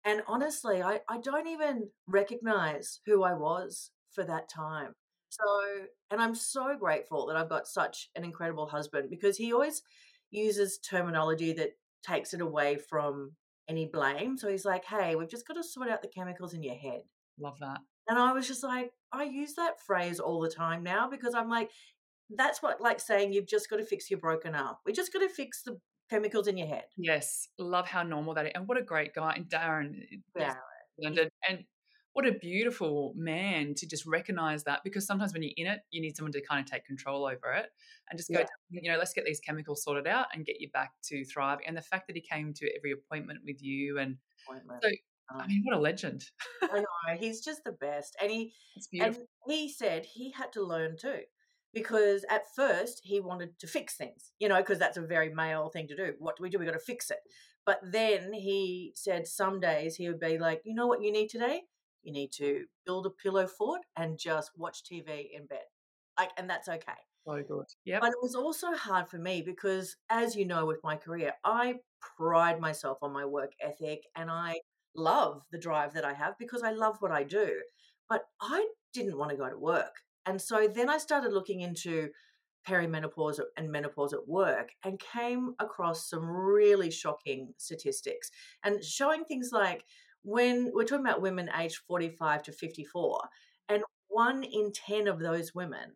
And 0.05 0.21
honestly, 0.27 0.81
I, 0.81 1.01
I 1.09 1.17
don't 1.19 1.47
even 1.47 1.89
recognize 2.07 3.01
who 3.05 3.23
I 3.23 3.33
was 3.33 3.91
for 4.11 4.23
that 4.23 4.49
time. 4.49 4.93
So, 5.29 5.43
and 6.09 6.21
I'm 6.21 6.35
so 6.35 6.75
grateful 6.79 7.27
that 7.27 7.35
I've 7.35 7.49
got 7.49 7.67
such 7.67 8.09
an 8.15 8.23
incredible 8.23 8.67
husband 8.67 9.09
because 9.09 9.37
he 9.37 9.53
always 9.53 9.83
uses 10.31 10.79
terminology 10.79 11.53
that 11.53 11.71
takes 12.03 12.33
it 12.33 12.41
away 12.41 12.77
from 12.77 13.33
any 13.69 13.85
blame. 13.85 14.37
So 14.37 14.49
he's 14.49 14.65
like, 14.65 14.83
hey, 14.85 15.15
we've 15.15 15.29
just 15.29 15.47
got 15.47 15.53
to 15.53 15.63
sort 15.63 15.89
out 15.89 16.01
the 16.01 16.07
chemicals 16.07 16.53
in 16.53 16.63
your 16.63 16.75
head. 16.75 17.01
Love 17.39 17.59
that. 17.59 17.79
And 18.07 18.17
I 18.17 18.33
was 18.33 18.47
just 18.47 18.63
like, 18.63 18.91
I 19.13 19.23
use 19.23 19.53
that 19.53 19.79
phrase 19.85 20.19
all 20.19 20.41
the 20.41 20.49
time 20.49 20.83
now 20.83 21.09
because 21.09 21.35
I'm 21.35 21.49
like, 21.49 21.69
that's 22.35 22.61
what 22.61 22.81
like 22.81 22.99
saying 22.99 23.33
you've 23.33 23.47
just 23.47 23.69
got 23.69 23.77
to 23.77 23.85
fix 23.85 24.09
your 24.09 24.19
broken 24.19 24.55
arm. 24.55 24.75
We 24.85 24.93
just 24.93 25.13
got 25.13 25.19
to 25.19 25.29
fix 25.29 25.63
the 25.63 25.79
chemicals 26.09 26.47
in 26.47 26.57
your 26.57 26.67
head. 26.67 26.85
Yes. 26.97 27.47
Love 27.57 27.87
how 27.87 28.03
normal 28.03 28.33
that 28.33 28.47
is. 28.47 28.51
And 28.55 28.67
what 28.67 28.77
a 28.77 28.83
great 28.83 29.13
guy. 29.13 29.33
And 29.35 29.45
Darren. 29.45 29.93
Eh, 30.11 30.15
eh, 30.37 30.39
yeah. 30.39 30.55
And, 31.01 31.19
and 31.47 31.59
what 32.19 32.27
a 32.27 32.37
beautiful 32.37 33.13
man 33.15 33.73
to 33.73 33.87
just 33.87 34.05
recognize 34.05 34.65
that 34.65 34.81
because 34.83 35.05
sometimes 35.05 35.31
when 35.31 35.41
you're 35.41 35.53
in 35.55 35.67
it, 35.67 35.79
you 35.89 36.01
need 36.01 36.17
someone 36.17 36.33
to 36.33 36.41
kind 36.41 36.59
of 36.59 36.69
take 36.69 36.83
control 36.83 37.23
over 37.23 37.53
it 37.53 37.67
and 38.09 38.19
just 38.19 38.29
go, 38.29 38.39
yeah. 38.39 38.45
you 38.81 38.91
know, 38.91 38.97
let's 38.97 39.13
get 39.13 39.23
these 39.23 39.39
chemicals 39.39 39.85
sorted 39.85 40.05
out 40.05 40.25
and 40.33 40.45
get 40.45 40.57
you 40.59 40.69
back 40.73 40.91
to 41.01 41.23
thriving. 41.23 41.65
And 41.65 41.77
the 41.77 41.81
fact 41.81 42.07
that 42.07 42.17
he 42.17 42.21
came 42.21 42.53
to 42.55 42.69
every 42.75 42.91
appointment 42.91 43.39
with 43.45 43.63
you 43.63 43.99
and 43.99 44.17
so, 44.49 44.89
I 45.31 45.47
mean, 45.47 45.61
what 45.63 45.77
a 45.77 45.79
legend. 45.79 46.25
I 46.61 46.79
know 46.79 47.17
he's 47.17 47.39
just 47.39 47.63
the 47.63 47.71
best, 47.71 48.17
and 48.21 48.29
he 48.29 48.51
and 48.99 49.17
he 49.47 49.71
said 49.71 50.05
he 50.05 50.33
had 50.35 50.51
to 50.53 50.63
learn 50.65 50.97
too, 50.99 51.19
because 51.73 52.25
at 52.29 52.53
first 52.53 52.99
he 53.03 53.21
wanted 53.21 53.57
to 53.59 53.67
fix 53.67 53.95
things, 53.95 54.33
you 54.39 54.49
know, 54.49 54.57
because 54.57 54.79
that's 54.79 54.97
a 54.97 55.01
very 55.01 55.33
male 55.33 55.69
thing 55.69 55.87
to 55.87 55.95
do. 55.95 56.13
What 56.19 56.35
do 56.35 56.43
we 56.43 56.49
do? 56.49 56.59
We 56.59 56.65
got 56.65 56.71
to 56.71 56.79
fix 56.79 57.11
it. 57.11 57.19
But 57.65 57.79
then 57.83 58.33
he 58.33 58.91
said 58.95 59.27
some 59.27 59.59
days 59.59 59.95
he 59.95 60.09
would 60.09 60.19
be 60.19 60.37
like, 60.37 60.61
you 60.65 60.73
know 60.73 60.87
what 60.87 61.03
you 61.03 61.11
need 61.11 61.29
today? 61.29 61.61
You 62.03 62.13
need 62.13 62.31
to 62.33 62.65
build 62.85 63.05
a 63.05 63.09
pillow 63.09 63.47
fort 63.47 63.81
and 63.95 64.17
just 64.17 64.51
watch 64.55 64.83
TV 64.83 65.27
in 65.35 65.45
bed. 65.47 65.65
Like, 66.17 66.31
and 66.37 66.49
that's 66.49 66.67
okay. 66.67 66.93
So 67.25 67.43
good. 67.47 67.65
Yeah. 67.85 67.99
But 67.99 68.09
it 68.09 68.21
was 68.21 68.35
also 68.35 68.73
hard 68.73 69.07
for 69.09 69.17
me 69.17 69.41
because, 69.41 69.95
as 70.09 70.35
you 70.35 70.45
know, 70.45 70.65
with 70.65 70.79
my 70.83 70.95
career, 70.95 71.33
I 71.43 71.75
pride 72.17 72.59
myself 72.59 72.97
on 73.01 73.13
my 73.13 73.25
work 73.25 73.51
ethic 73.61 74.03
and 74.15 74.31
I 74.31 74.59
love 74.95 75.43
the 75.51 75.59
drive 75.59 75.93
that 75.93 76.05
I 76.05 76.13
have 76.13 76.37
because 76.39 76.63
I 76.63 76.71
love 76.71 76.97
what 76.99 77.11
I 77.11 77.23
do. 77.23 77.61
But 78.09 78.23
I 78.41 78.67
didn't 78.93 79.17
want 79.17 79.31
to 79.31 79.37
go 79.37 79.49
to 79.49 79.57
work. 79.57 79.95
And 80.25 80.41
so 80.41 80.67
then 80.67 80.89
I 80.89 80.97
started 80.97 81.31
looking 81.31 81.61
into 81.61 82.09
perimenopause 82.67 83.39
and 83.57 83.71
menopause 83.71 84.13
at 84.13 84.27
work 84.27 84.69
and 84.83 84.99
came 84.99 85.55
across 85.59 86.09
some 86.09 86.25
really 86.25 86.91
shocking 86.91 87.53
statistics 87.57 88.29
and 88.63 88.83
showing 88.83 89.23
things 89.25 89.49
like 89.51 89.85
when 90.23 90.71
we're 90.73 90.83
talking 90.83 91.05
about 91.05 91.21
women 91.21 91.49
aged 91.57 91.77
45 91.87 92.43
to 92.43 92.51
54 92.51 93.21
and 93.69 93.83
one 94.07 94.43
in 94.43 94.71
10 94.71 95.07
of 95.07 95.19
those 95.19 95.53
women 95.55 95.93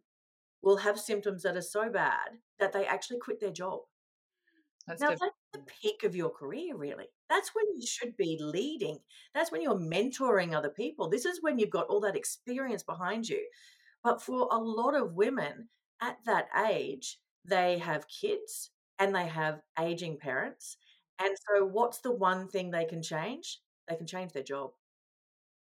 will 0.62 0.78
have 0.78 1.00
symptoms 1.00 1.44
that 1.44 1.58
are 1.58 1.62
so 1.62 1.90
bad 1.90 2.30
that 2.60 2.72
they 2.72 2.86
actually 2.86 3.20
quit 3.20 3.40
their 3.40 3.52
job. 3.52 3.82
That's 4.88 5.02
now, 5.02 5.10
that's 5.10 5.22
the 5.54 5.60
peak 5.82 6.04
of 6.04 6.16
your 6.16 6.30
career, 6.30 6.76
really. 6.76 7.06
That's 7.30 7.52
when 7.54 7.66
you 7.76 7.86
should 7.86 8.18
be 8.18 8.38
leading. 8.42 9.00
That's 9.34 9.52
when 9.52 9.62
you're 9.62 9.76
mentoring 9.76 10.54
other 10.54 10.70
people. 10.70 11.10
This 11.10 11.26
is 11.26 11.42
when 11.42 11.58
you've 11.58 11.70
got 11.70 11.88
all 11.88 12.02
that 12.02 12.18
experience 12.18 12.84
behind 12.84 13.30
you. 13.30 13.46
But 14.04 14.22
for 14.22 14.50
a 14.52 14.58
lot 14.58 14.96
of 14.96 15.14
women 15.14 15.70
at 16.02 16.18
that 16.26 16.48
age, 16.68 17.20
they 17.46 17.78
have 17.78 18.08
kids 18.08 18.72
and 19.00 19.16
they 19.16 19.28
have 19.28 19.62
aging 19.80 20.18
parents. 20.18 20.78
And 21.20 21.36
so, 21.48 21.66
what's 21.66 22.00
the 22.00 22.12
one 22.12 22.48
thing 22.50 22.72
they 22.72 22.86
can 22.86 23.02
change? 23.02 23.60
They 23.88 23.96
can 23.96 24.08
change 24.08 24.34
their 24.34 24.44
job. 24.44 24.72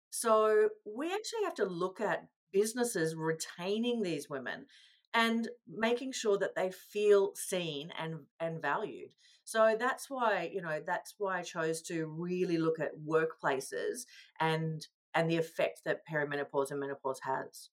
So, 0.10 0.70
we 0.86 1.08
actually 1.08 1.44
have 1.46 1.56
to 1.56 1.66
look 1.66 2.02
at 2.02 2.28
businesses 2.52 3.16
retaining 3.16 4.02
these 4.02 4.30
women 4.30 4.66
and 5.14 5.50
making 5.68 6.12
sure 6.12 6.38
that 6.38 6.56
they 6.56 6.72
feel 6.72 7.32
seen 7.36 7.92
and 8.00 8.16
and 8.40 8.62
valued 8.62 9.10
so 9.44 9.76
that's 9.78 10.10
why 10.10 10.50
you 10.54 10.62
know 10.62 10.80
that's 10.86 11.16
why 11.18 11.40
i 11.40 11.42
chose 11.42 11.82
to 11.82 12.06
really 12.06 12.58
look 12.58 12.80
at 12.80 12.92
workplaces 13.08 14.06
and 14.40 14.88
and 15.14 15.30
the 15.30 15.38
effect 15.38 15.82
that 15.86 16.02
perimenopause 16.10 16.72
and 16.72 16.80
menopause 16.80 17.20
has 17.24 17.70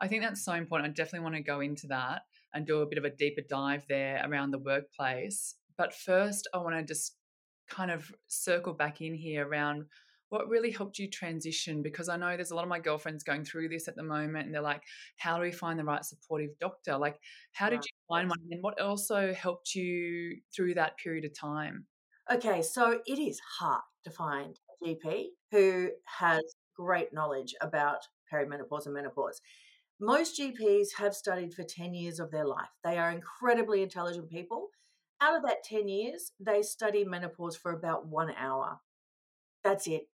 i 0.00 0.08
think 0.08 0.22
that's 0.22 0.44
so 0.44 0.52
important 0.52 0.90
i 0.90 0.92
definitely 0.92 1.24
want 1.24 1.34
to 1.34 1.42
go 1.42 1.60
into 1.60 1.86
that 1.86 2.22
and 2.54 2.66
do 2.66 2.80
a 2.80 2.86
bit 2.86 2.98
of 2.98 3.04
a 3.04 3.10
deeper 3.10 3.42
dive 3.48 3.84
there 3.88 4.24
around 4.26 4.50
the 4.50 4.58
workplace 4.58 5.56
but 5.76 5.94
first 5.94 6.48
i 6.54 6.58
want 6.58 6.74
to 6.74 6.82
just 6.82 7.16
kind 7.68 7.90
of 7.90 8.10
circle 8.26 8.72
back 8.72 9.00
in 9.00 9.14
here 9.14 9.46
around 9.46 9.86
what 10.30 10.48
really 10.48 10.70
helped 10.70 10.98
you 10.98 11.08
transition? 11.08 11.82
Because 11.82 12.08
I 12.08 12.16
know 12.16 12.34
there's 12.34 12.50
a 12.50 12.56
lot 12.56 12.64
of 12.64 12.68
my 12.68 12.80
girlfriends 12.80 13.22
going 13.22 13.44
through 13.44 13.68
this 13.68 13.86
at 13.86 13.94
the 13.94 14.02
moment 14.02 14.46
and 14.46 14.54
they're 14.54 14.60
like, 14.62 14.82
how 15.16 15.36
do 15.36 15.42
we 15.42 15.52
find 15.52 15.78
the 15.78 15.84
right 15.84 16.04
supportive 16.04 16.50
doctor? 16.60 16.98
Like, 16.98 17.20
how 17.52 17.70
did 17.70 17.84
you 17.84 17.92
find 18.08 18.28
one? 18.28 18.38
And 18.50 18.62
what 18.62 18.80
also 18.80 19.32
helped 19.32 19.74
you 19.74 20.38
through 20.54 20.74
that 20.74 20.96
period 20.98 21.24
of 21.24 21.38
time? 21.38 21.86
Okay, 22.32 22.62
so 22.62 23.00
it 23.06 23.18
is 23.18 23.40
hard 23.58 23.82
to 24.04 24.10
find 24.10 24.58
a 24.82 24.86
GP 24.86 25.26
who 25.52 25.90
has 26.04 26.42
great 26.76 27.12
knowledge 27.12 27.54
about 27.60 27.98
perimenopause 28.32 28.86
and 28.86 28.94
menopause. 28.94 29.40
Most 30.00 30.40
GPs 30.40 30.88
have 30.98 31.14
studied 31.14 31.54
for 31.54 31.62
10 31.62 31.94
years 31.94 32.18
of 32.18 32.30
their 32.30 32.46
life. 32.46 32.68
They 32.82 32.98
are 32.98 33.10
incredibly 33.10 33.82
intelligent 33.82 34.28
people. 34.28 34.70
Out 35.20 35.36
of 35.36 35.42
that 35.42 35.64
10 35.64 35.88
years, 35.88 36.32
they 36.40 36.62
study 36.62 37.04
menopause 37.04 37.56
for 37.56 37.72
about 37.72 38.06
one 38.06 38.32
hour. 38.36 38.80
That's 39.62 39.86
it. 39.86 40.08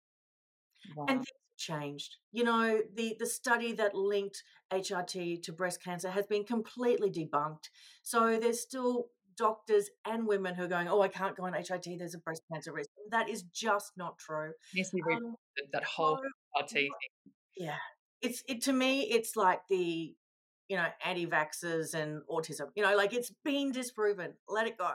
Wow. 0.97 1.07
And 1.09 1.19
things 1.19 1.27
have 1.29 1.81
changed. 1.81 2.17
You 2.33 2.45
know, 2.45 2.81
the 2.95 3.17
the 3.19 3.27
study 3.27 3.73
that 3.75 3.95
linked 3.95 4.43
HRT 4.73 5.43
to 5.43 5.53
breast 5.53 5.83
cancer 5.83 6.11
has 6.11 6.27
been 6.27 6.45
completely 6.45 7.11
debunked. 7.11 7.71
So 8.03 8.39
there's 8.39 8.61
still 8.61 9.07
doctors 9.37 9.89
and 10.05 10.27
women 10.27 10.55
who 10.55 10.65
are 10.65 10.69
going, 10.69 10.89
"Oh, 10.89 11.01
I 11.01 11.09
can't 11.09 11.37
go 11.37 11.45
on 11.45 11.55
HRT. 11.55 11.99
There's 11.99 12.15
a 12.15 12.19
breast 12.19 12.43
cancer 12.53 12.73
risk." 12.73 12.91
That 13.11 13.29
is 13.29 13.43
just 13.45 13.93
not 13.97 14.19
true. 14.19 14.53
Yes, 14.75 14.91
we 14.93 15.03
um, 15.15 15.35
that 15.73 15.85
whole 15.85 16.21
HRT 16.57 16.73
thing. 16.73 16.89
Yeah, 17.57 17.77
it's 18.21 18.43
it 18.49 18.63
to 18.63 18.73
me. 18.73 19.03
It's 19.03 19.37
like 19.37 19.61
the 19.69 20.15
you 20.69 20.77
know 20.77 20.87
anti-vaxxers 21.05 21.95
and 21.95 22.23
autism. 22.31 22.67
You 22.75 22.83
know, 22.83 22.97
like 22.97 23.15
it's 23.15 23.33
been 23.45 23.73
disproven. 23.73 24.35
Let 24.49 24.67
it 24.67 24.79
go. 24.79 24.91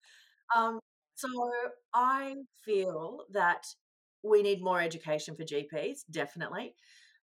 um, 0.56 0.80
so 1.14 1.28
I 1.94 2.36
feel 2.64 3.24
that 3.32 3.66
we 4.22 4.42
need 4.42 4.62
more 4.62 4.80
education 4.80 5.34
for 5.34 5.44
GPs, 5.44 6.00
definitely. 6.10 6.74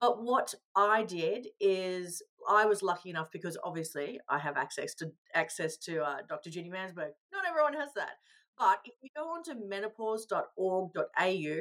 But 0.01 0.23
what 0.23 0.55
I 0.75 1.05
did 1.05 1.49
is 1.59 2.23
I 2.49 2.67
was 2.67 2.83
lucky 2.83 3.11
enough 3.11 3.31
because 3.33 3.57
obviously 3.65 4.21
I 4.29 4.39
have 4.39 4.57
access 4.57 4.95
to 4.97 5.11
access 5.35 5.77
to 5.79 6.03
uh, 6.03 6.19
Dr. 6.29 6.51
Ginni 6.51 6.71
Mansberg. 6.71 7.13
Not 7.33 7.47
everyone 7.49 7.75
has 7.75 7.91
that. 7.97 8.17
But 8.59 8.81
if 8.85 8.95
you 9.03 9.11
go 9.17 9.31
on 9.31 9.43
to 9.45 9.55
menopause.org.au, 9.55 11.57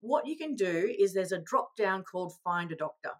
what 0.00 0.26
you 0.26 0.36
can 0.36 0.54
do 0.54 0.94
is 0.98 1.14
there's 1.14 1.32
a 1.32 1.38
drop 1.38 1.76
down 1.76 2.02
called 2.02 2.34
Find 2.44 2.70
a 2.72 2.76
Doctor. 2.76 3.12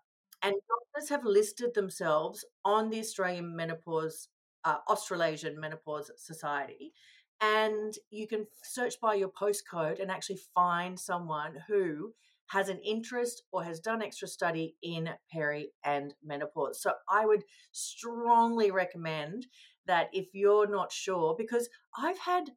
And 0.44 0.54
doctors 0.68 1.08
have 1.08 1.24
listed 1.24 1.74
themselves 1.74 2.44
on 2.64 2.90
the 2.90 3.00
Australian 3.00 3.56
Menopause, 3.56 4.28
uh, 4.64 4.76
Australasian 4.88 5.58
Menopause 5.58 6.12
Society 6.16 6.92
and 7.40 7.94
you 8.10 8.26
can 8.26 8.46
search 8.62 9.00
by 9.00 9.14
your 9.14 9.28
postcode 9.28 10.00
and 10.00 10.10
actually 10.10 10.38
find 10.54 10.98
someone 10.98 11.56
who 11.68 12.12
has 12.48 12.68
an 12.68 12.78
interest 12.80 13.42
or 13.52 13.64
has 13.64 13.80
done 13.80 14.02
extra 14.02 14.28
study 14.28 14.76
in 14.82 15.10
peri 15.30 15.70
and 15.84 16.14
menopause. 16.22 16.80
So 16.80 16.92
I 17.08 17.26
would 17.26 17.42
strongly 17.72 18.70
recommend 18.70 19.46
that 19.86 20.08
if 20.12 20.28
you're 20.34 20.68
not 20.68 20.92
sure, 20.92 21.34
because 21.36 21.68
I've 21.96 22.18
had 22.18 22.50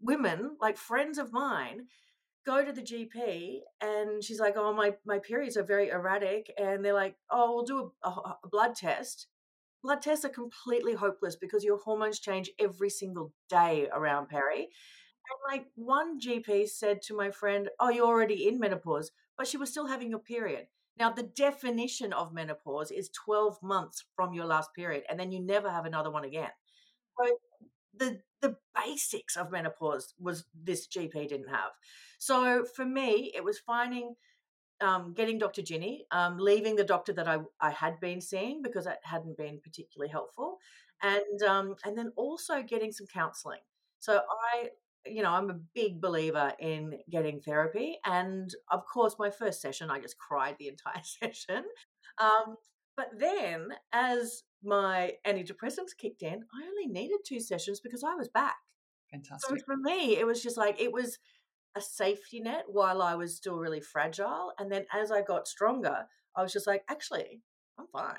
women, 0.00 0.56
like 0.60 0.76
friends 0.76 1.18
of 1.18 1.32
mine, 1.32 1.86
go 2.46 2.64
to 2.64 2.72
the 2.72 2.82
GP 2.82 3.60
and 3.80 4.22
she's 4.22 4.40
like, 4.40 4.54
Oh, 4.56 4.72
my, 4.72 4.94
my 5.04 5.18
periods 5.18 5.56
are 5.56 5.64
very 5.64 5.90
erratic. 5.90 6.52
And 6.58 6.84
they're 6.84 6.94
like, 6.94 7.16
Oh, 7.30 7.54
we'll 7.54 7.64
do 7.64 7.92
a, 8.02 8.08
a, 8.08 8.38
a 8.44 8.48
blood 8.48 8.74
test 8.74 9.26
blood 9.86 10.02
tests 10.02 10.24
are 10.24 10.30
completely 10.30 10.94
hopeless 10.94 11.36
because 11.36 11.62
your 11.62 11.78
hormones 11.78 12.18
change 12.18 12.50
every 12.58 12.90
single 12.90 13.32
day 13.48 13.88
around 13.92 14.28
peri. 14.28 14.62
And 14.62 15.38
like 15.52 15.66
one 15.76 16.20
GP 16.20 16.68
said 16.68 17.02
to 17.02 17.16
my 17.16 17.30
friend, 17.30 17.68
Oh, 17.78 17.88
you're 17.88 18.06
already 18.06 18.48
in 18.48 18.58
menopause, 18.58 19.12
but 19.38 19.46
she 19.46 19.56
was 19.56 19.70
still 19.70 19.86
having 19.86 20.10
your 20.10 20.18
period. 20.18 20.66
Now, 20.98 21.10
the 21.10 21.22
definition 21.22 22.12
of 22.12 22.32
menopause 22.32 22.90
is 22.90 23.10
12 23.10 23.62
months 23.62 24.04
from 24.16 24.32
your 24.32 24.46
last 24.46 24.70
period, 24.74 25.04
and 25.08 25.20
then 25.20 25.30
you 25.30 25.40
never 25.40 25.70
have 25.70 25.84
another 25.84 26.10
one 26.10 26.24
again. 26.24 26.50
So 27.18 27.38
the 27.98 28.20
the 28.42 28.56
basics 28.74 29.36
of 29.36 29.50
menopause 29.50 30.14
was 30.18 30.44
this 30.54 30.86
GP 30.86 31.28
didn't 31.28 31.48
have. 31.48 31.70
So 32.18 32.64
for 32.64 32.84
me, 32.84 33.32
it 33.34 33.42
was 33.42 33.58
finding 33.58 34.14
um, 34.80 35.14
getting 35.14 35.38
Dr. 35.38 35.62
Ginni, 35.62 36.00
um, 36.10 36.38
leaving 36.38 36.76
the 36.76 36.84
doctor 36.84 37.12
that 37.14 37.26
I, 37.26 37.38
I 37.60 37.70
had 37.70 37.98
been 38.00 38.20
seeing 38.20 38.62
because 38.62 38.86
it 38.86 38.98
hadn't 39.02 39.38
been 39.38 39.60
particularly 39.62 40.10
helpful, 40.10 40.58
and 41.02 41.42
um, 41.42 41.76
and 41.84 41.96
then 41.96 42.12
also 42.16 42.62
getting 42.62 42.92
some 42.92 43.06
counselling. 43.06 43.60
So 44.00 44.20
I, 44.54 44.68
you 45.06 45.22
know, 45.22 45.30
I'm 45.30 45.50
a 45.50 45.60
big 45.74 46.00
believer 46.00 46.52
in 46.58 46.98
getting 47.10 47.40
therapy, 47.40 47.98
and 48.04 48.50
of 48.70 48.84
course, 48.86 49.16
my 49.18 49.30
first 49.30 49.60
session 49.62 49.90
I 49.90 50.00
just 50.00 50.18
cried 50.18 50.56
the 50.58 50.68
entire 50.68 51.02
session. 51.02 51.64
But 52.96 53.18
then, 53.18 53.68
as 53.92 54.44
my 54.62 55.12
antidepressants 55.26 55.96
kicked 55.96 56.22
in, 56.22 56.44
I 56.54 56.66
only 56.66 56.86
needed 56.86 57.18
two 57.26 57.40
sessions 57.40 57.80
because 57.80 58.02
I 58.02 58.14
was 58.14 58.28
back. 58.28 58.56
Fantastic. 59.10 59.58
So 59.58 59.64
for 59.64 59.76
me, 59.76 60.16
it 60.16 60.26
was 60.26 60.42
just 60.42 60.56
like 60.56 60.80
it 60.80 60.92
was 60.92 61.18
a 61.76 61.80
safety 61.80 62.40
net 62.40 62.64
while 62.68 63.02
I 63.02 63.14
was 63.14 63.36
still 63.36 63.58
really 63.58 63.80
fragile. 63.80 64.52
And 64.58 64.72
then 64.72 64.86
as 64.92 65.12
I 65.12 65.22
got 65.22 65.46
stronger, 65.46 66.06
I 66.34 66.42
was 66.42 66.52
just 66.52 66.66
like, 66.66 66.82
actually, 66.88 67.42
I'm 67.78 67.86
fine. 67.92 68.14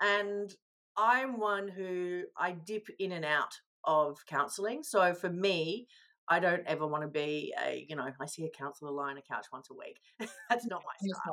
And 0.00 0.54
I'm 0.96 1.38
one 1.38 1.68
who 1.68 2.22
I 2.38 2.52
dip 2.52 2.88
in 2.98 3.12
and 3.12 3.24
out 3.24 3.54
of 3.84 4.18
counseling. 4.26 4.82
So 4.82 5.14
for 5.14 5.30
me, 5.30 5.88
I 6.28 6.40
don't 6.40 6.66
ever 6.66 6.86
want 6.86 7.02
to 7.02 7.08
be 7.08 7.54
a, 7.64 7.84
you 7.88 7.96
know, 7.96 8.08
I 8.20 8.26
see 8.26 8.44
a 8.44 8.50
counselor 8.50 8.90
lie 8.90 9.10
on 9.10 9.18
a 9.18 9.22
couch 9.22 9.46
once 9.52 9.68
a 9.70 9.74
week. 9.74 9.98
That's 10.48 10.66
not 10.66 10.82
my 10.84 11.08
style. 11.08 11.32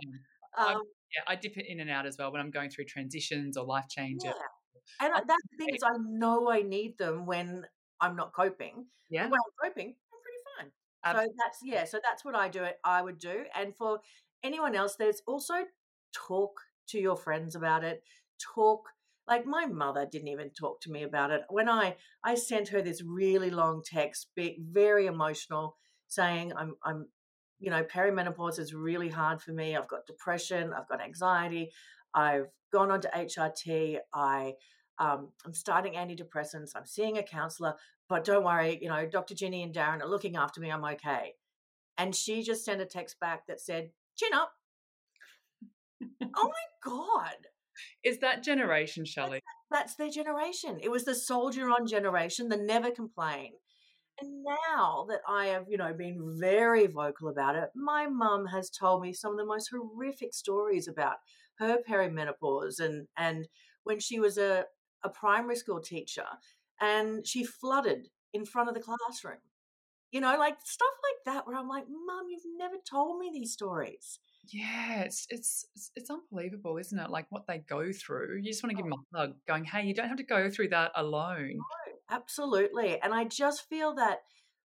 Um, 0.58 0.82
yeah, 1.16 1.24
I 1.28 1.36
dip 1.36 1.58
it 1.58 1.66
in 1.68 1.80
and 1.80 1.90
out 1.90 2.06
as 2.06 2.18
well 2.18 2.32
when 2.32 2.42
I'm 2.42 2.52
going 2.52 2.70
through 2.70 2.86
transitions 2.86 3.58
or 3.58 3.66
life 3.66 3.86
changes. 3.90 4.26
Yeah. 4.26 4.32
And 5.02 5.14
I, 5.14 5.18
that's 5.20 5.44
the 5.52 5.66
thing 5.66 5.76
is, 5.76 5.84
I 5.84 5.98
know 5.98 6.50
I 6.52 6.62
need 6.62 6.98
them 6.98 7.26
when 7.26 7.66
I'm 8.02 8.16
not 8.16 8.34
coping. 8.34 8.86
Yeah. 9.10 9.24
When 9.24 9.34
I'm 9.34 9.70
coping, 9.70 9.88
I'm 9.88 10.20
pretty 10.22 10.42
fine. 10.58 10.72
Absolutely. 11.04 11.30
So 11.30 11.36
that's 11.44 11.58
yeah. 11.64 11.84
So 11.86 12.00
that's 12.04 12.26
what 12.26 12.36
I 12.36 12.50
do. 12.50 12.64
It 12.64 12.80
I 12.84 13.02
would 13.02 13.20
do, 13.20 13.46
and 13.56 13.76
for 13.76 14.00
anyone 14.44 14.76
else, 14.76 14.96
there's 14.98 15.22
also 15.28 15.56
talk 16.14 16.60
to 16.90 17.00
your 17.00 17.16
friends 17.16 17.56
about 17.56 17.84
it. 17.84 18.04
Talk 18.56 18.90
like 19.28 19.46
my 19.46 19.66
mother 19.66 20.06
didn't 20.10 20.28
even 20.28 20.50
talk 20.50 20.82
to 20.82 20.92
me 20.92 21.04
about 21.04 21.32
it 21.32 21.44
when 21.50 21.70
I 21.70 21.96
I 22.24 22.36
sent 22.36 22.70
her 22.70 22.82
this 22.82 23.02
really 23.02 23.50
long 23.50 23.82
text, 23.86 24.28
very 24.38 25.06
emotional, 25.06 25.78
saying 26.08 26.54
I'm 26.56 26.76
I'm 26.84 27.08
you 27.60 27.70
know 27.70 27.84
perimenopause 27.84 28.60
is 28.60 28.74
really 28.74 29.10
hard 29.10 29.42
for 29.42 29.52
me. 29.52 29.76
I've 29.76 29.88
got 29.88 30.06
depression. 30.06 30.74
I've 30.74 30.88
got 30.88 31.02
anxiety. 31.02 31.72
I've 32.14 32.48
gone 32.72 32.92
on 32.92 33.02
to 33.02 33.10
HRT. 33.10 33.98
I 34.14 34.54
um, 35.00 35.30
I'm 35.46 35.54
starting 35.54 35.94
antidepressants. 35.94 36.72
I'm 36.76 36.86
seeing 36.86 37.18
a 37.18 37.24
counselor, 37.24 37.76
but 38.10 38.24
don't 38.24 38.44
worry, 38.44 38.80
you 38.82 38.90
know, 38.90 39.06
Dr. 39.06 39.34
Ginni 39.34 39.64
and 39.64 39.74
Darren 39.74 40.02
are 40.02 40.10
looking 40.10 40.36
after 40.36 40.62
me. 40.62 40.72
I'm 40.72 40.86
okay. 40.86 41.34
And 41.98 42.16
she 42.16 42.44
just 42.44 42.66
sent 42.66 42.82
a 42.82 42.86
text 42.86 43.20
back 43.20 43.48
that 43.48 43.60
said, 43.60 43.90
chin 44.16 44.34
up. 44.34 44.52
oh 46.22 46.28
my 46.32 46.92
God. 46.92 47.36
Is 48.04 48.20
that 48.20 48.44
generation, 48.44 49.04
Shelley? 49.06 49.42
That's 49.72 49.96
their 49.96 50.10
generation. 50.10 50.80
It 50.82 50.92
was 50.92 51.06
the 51.06 51.16
soldier 51.16 51.70
on 51.70 51.88
generation, 51.88 52.50
the 52.50 52.58
never 52.58 52.92
complain. 52.92 53.54
And 54.22 54.44
now 54.44 55.06
that 55.10 55.22
I 55.28 55.48
have, 55.48 55.66
you 55.68 55.78
know, 55.78 55.94
been 55.94 56.38
very 56.40 56.88
vocal 56.88 57.30
about 57.30 57.56
it, 57.56 57.70
my 57.76 58.08
mum 58.08 58.46
has 58.46 58.70
told 58.70 59.02
me 59.02 59.14
some 59.14 59.32
of 59.32 59.38
the 59.38 59.46
most 59.46 59.70
horrific 59.72 60.34
stories 60.34 60.88
about 60.88 61.18
her 61.60 61.78
perimenopause 61.88 62.80
and 62.80 63.08
and 63.18 63.48
when 63.84 64.00
she 64.00 64.20
was 64.20 64.38
a, 64.38 64.66
a 65.04 65.10
primary 65.10 65.56
school 65.56 65.80
teacher 65.80 66.26
and 66.80 67.26
she 67.26 67.44
flooded 67.44 68.08
in 68.34 68.46
front 68.46 68.70
of 68.70 68.76
the 68.76 68.82
classroom. 68.82 69.40
You 70.12 70.22
know, 70.22 70.38
like 70.38 70.58
stuff 70.64 70.94
like 71.04 71.34
that 71.34 71.48
where 71.48 71.58
I'm 71.58 71.68
like, 71.68 71.86
Mum, 71.90 72.28
you've 72.30 72.42
never 72.58 72.76
told 72.88 73.20
me 73.20 73.32
these 73.34 73.52
stories. 73.52 74.20
Yeah, 74.52 75.02
it's 75.02 75.26
it's 75.30 75.66
it's 75.96 76.10
unbelievable, 76.10 76.78
isn't 76.78 77.00
it? 77.00 77.10
Like 77.10 77.26
what 77.30 77.48
they 77.48 77.60
go 77.60 77.92
through. 77.92 78.38
You 78.38 78.52
just 78.52 78.62
want 78.62 78.72
to 78.72 78.76
give 78.76 78.86
oh. 78.86 78.90
them 78.90 79.06
a 79.14 79.18
hug, 79.18 79.36
going, 79.48 79.64
"Hey, 79.64 79.86
you 79.86 79.94
don't 79.94 80.10
have 80.10 80.18
to 80.18 80.24
go 80.24 80.50
through 80.50 80.68
that 80.70 80.92
alone." 80.96 81.56
No, 81.56 81.93
absolutely. 82.10 83.00
And 83.02 83.14
I 83.14 83.26
just 83.26 83.68
feel 83.70 83.94
that 83.96 84.20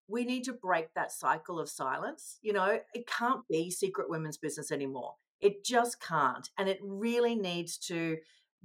we 0.07 0.25
need 0.25 0.43
to 0.45 0.53
break 0.53 0.93
that 0.93 1.11
cycle 1.11 1.59
of 1.59 1.69
silence. 1.69 2.39
You 2.41 2.53
know, 2.53 2.79
it 2.93 3.07
can't 3.07 3.47
be 3.47 3.69
secret 3.69 4.09
women's 4.09 4.37
business 4.37 4.71
anymore. 4.71 5.15
It 5.39 5.63
just 5.63 6.01
can't. 6.01 6.49
And 6.57 6.67
it 6.67 6.79
really 6.81 7.35
needs 7.35 7.77
to 7.87 8.17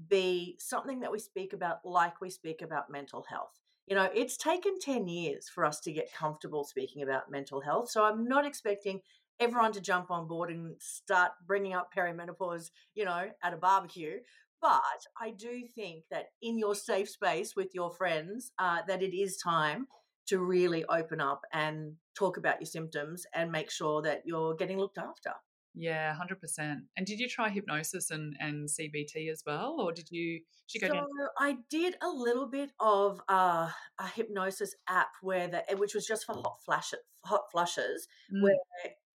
be 0.09 0.57
something 0.59 1.01
that 1.01 1.13
we 1.13 1.19
speak 1.19 1.53
about 1.53 1.79
like 1.85 2.21
we 2.21 2.31
speak 2.31 2.63
about 2.63 2.91
mental 2.91 3.25
health. 3.29 3.61
You 3.87 3.95
know, 3.95 4.09
it's 4.15 4.39
taken 4.39 4.81
10 4.81 5.07
years 5.07 5.49
for 5.49 5.65
us 5.65 5.81
to 5.81 5.93
get 5.93 6.13
comfortable 6.13 6.65
speaking 6.65 7.03
about 7.03 7.31
mental 7.31 7.61
health. 7.61 7.91
So 7.91 8.03
I'm 8.03 8.27
not 8.27 8.47
expecting 8.47 9.01
everyone 9.39 9.73
to 9.73 9.81
jump 9.81 10.11
on 10.11 10.27
board 10.27 10.51
and 10.51 10.77
start 10.81 11.33
bringing 11.47 11.75
up 11.75 11.93
perimenopause, 11.95 12.71
you 12.95 13.05
know, 13.05 13.29
at 13.43 13.53
a 13.53 13.57
barbecue. 13.57 14.19
But 14.65 15.05
I 15.21 15.31
do 15.31 15.67
think 15.75 16.05
that 16.11 16.29
in 16.41 16.59
your 16.59 16.75
safe 16.75 17.11
space 17.11 17.55
with 17.55 17.75
your 17.75 17.91
friends, 17.91 18.51
uh, 18.59 18.79
that 18.89 19.03
it 19.03 19.15
is 19.15 19.37
time 19.37 19.89
to 20.29 20.39
really 20.39 20.87
open 20.87 21.21
up 21.21 21.43
and 21.53 21.97
talk 22.17 22.39
about 22.39 22.61
your 22.61 22.67
symptoms 22.67 23.27
and 23.35 23.53
make 23.53 23.71
sure 23.71 24.01
that 24.01 24.23
you're 24.25 24.55
getting 24.55 24.79
looked 24.79 24.97
after. 24.97 25.33
Yeah, 25.75 26.15
hundred 26.15 26.41
percent. 26.41 26.85
And 26.97 27.05
did 27.05 27.19
you 27.19 27.29
try 27.29 27.51
hypnosis 27.51 28.11
and 28.11 28.37
and 28.41 28.67
CBT 28.67 29.31
as 29.31 29.43
well, 29.45 29.77
or 29.79 29.93
did 29.93 30.09
you? 30.11 30.41
Did 30.73 30.81
you 30.83 30.89
so 30.89 30.95
down- 30.95 31.07
I 31.39 31.59
did 31.69 31.97
a 32.01 32.09
little 32.09 32.49
bit 32.49 32.71
of 32.81 33.21
uh, 33.29 33.69
a 33.99 34.09
hypnosis 34.15 34.75
app 34.89 35.11
where 35.21 35.47
that 35.49 35.79
which 35.79 35.95
was 35.95 36.07
just 36.07 36.25
for 36.25 36.37
hot 36.37 36.57
flash 36.65 36.95
hot 37.27 37.51
flushes, 37.53 38.09
mm. 38.35 38.43
where 38.43 38.55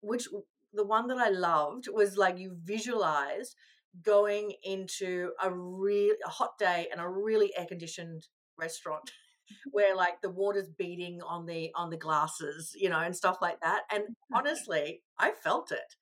which 0.02 0.28
the 0.74 0.84
one 0.84 1.06
that 1.08 1.18
I 1.18 1.30
loved 1.30 1.88
was 1.90 2.18
like 2.18 2.38
you 2.38 2.54
visualized 2.62 3.54
going 4.02 4.52
into 4.62 5.30
a 5.42 5.50
real 5.50 6.14
a 6.24 6.30
hot 6.30 6.58
day 6.58 6.88
and 6.90 7.00
a 7.00 7.08
really 7.08 7.52
air 7.56 7.66
conditioned 7.66 8.26
restaurant 8.58 9.10
where 9.72 9.96
like 9.96 10.20
the 10.20 10.28
water's 10.28 10.68
beating 10.68 11.20
on 11.26 11.46
the 11.46 11.70
on 11.74 11.88
the 11.88 11.96
glasses 11.96 12.72
you 12.76 12.90
know 12.90 12.98
and 12.98 13.16
stuff 13.16 13.38
like 13.40 13.58
that 13.60 13.80
and 13.90 14.04
honestly 14.34 15.00
i 15.18 15.30
felt 15.30 15.72
it 15.72 15.94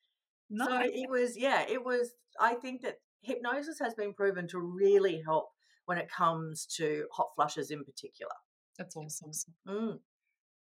Nice. 0.51 0.69
So 0.69 0.81
it 0.93 1.11
was, 1.11 1.37
yeah, 1.37 1.65
it 1.69 1.85
was. 1.85 2.13
I 2.41 2.55
think 2.55 2.83
that 2.83 2.97
hypnosis 3.23 3.79
has 3.81 3.95
been 3.95 4.13
proven 4.13 4.47
to 4.49 4.59
really 4.59 5.23
help 5.25 5.49
when 5.87 5.99
it 5.99 6.11
comes 6.11 6.67
to 6.77 7.07
hot 7.13 7.29
flushes 7.35 7.71
in 7.71 7.85
particular. 7.85 8.33
That's 8.79 8.97
awesome. 8.97 9.31
Mm. 9.67 9.99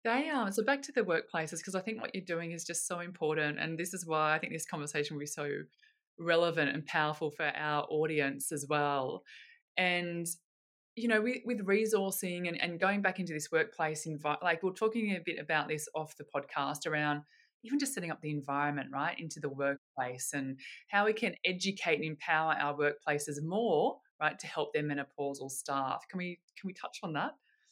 They 0.04 0.30
are. 0.30 0.52
So 0.52 0.64
back 0.64 0.82
to 0.84 0.92
the 0.92 1.02
workplaces, 1.02 1.58
because 1.58 1.76
I 1.76 1.82
think 1.82 2.02
what 2.02 2.12
you're 2.14 2.24
doing 2.26 2.52
is 2.52 2.64
just 2.64 2.88
so 2.88 3.00
important. 3.00 3.60
And 3.60 3.78
this 3.78 3.94
is 3.94 4.06
why 4.06 4.34
I 4.34 4.40
think 4.40 4.54
this 4.54 4.66
conversation 4.66 5.16
will 5.16 5.22
be 5.22 5.28
so 5.28 5.50
relevant 6.20 6.72
and 6.72 6.86
powerful 6.86 7.32
for 7.32 7.46
our 7.56 7.86
audience 7.90 8.52
as 8.52 8.66
well. 8.70 9.24
And, 9.78 10.28
you 10.96 11.08
know, 11.08 11.22
with, 11.22 11.38
with 11.46 11.66
resourcing 11.66 12.48
and, 12.48 12.62
and 12.62 12.80
going 12.80 13.02
back 13.02 13.20
into 13.20 13.34
this 13.34 13.52
workplace, 13.52 14.08
envi- 14.08 14.42
like 14.44 14.64
we're 14.64 14.72
talking 14.72 15.16
a 15.16 15.22
bit 15.26 15.40
about 15.40 15.68
this 15.68 15.88
off 15.96 16.16
the 16.18 16.26
podcast 16.26 16.86
around 16.88 17.22
even 17.62 17.78
just 17.78 17.94
setting 17.94 18.10
up 18.10 18.22
the 18.22 18.32
environment 18.32 18.88
right 18.94 19.20
into 19.20 19.42
the 19.42 19.50
workplace 19.50 20.32
and 20.34 20.58
how 20.88 21.06
we 21.06 21.12
can 21.12 21.36
educate 21.44 21.96
and 21.96 22.06
empower 22.06 22.54
our 22.54 22.74
workplaces 22.74 23.44
more 23.44 23.98
right 24.22 24.40
to 24.40 24.48
help 24.48 24.72
their 24.74 24.82
menopausal 24.82 25.52
staff 25.52 26.06
can 26.10 26.18
we 26.18 26.40
can 26.58 26.68
we 26.68 26.74
touch 26.74 27.00
on 27.04 27.12
that 27.12 27.32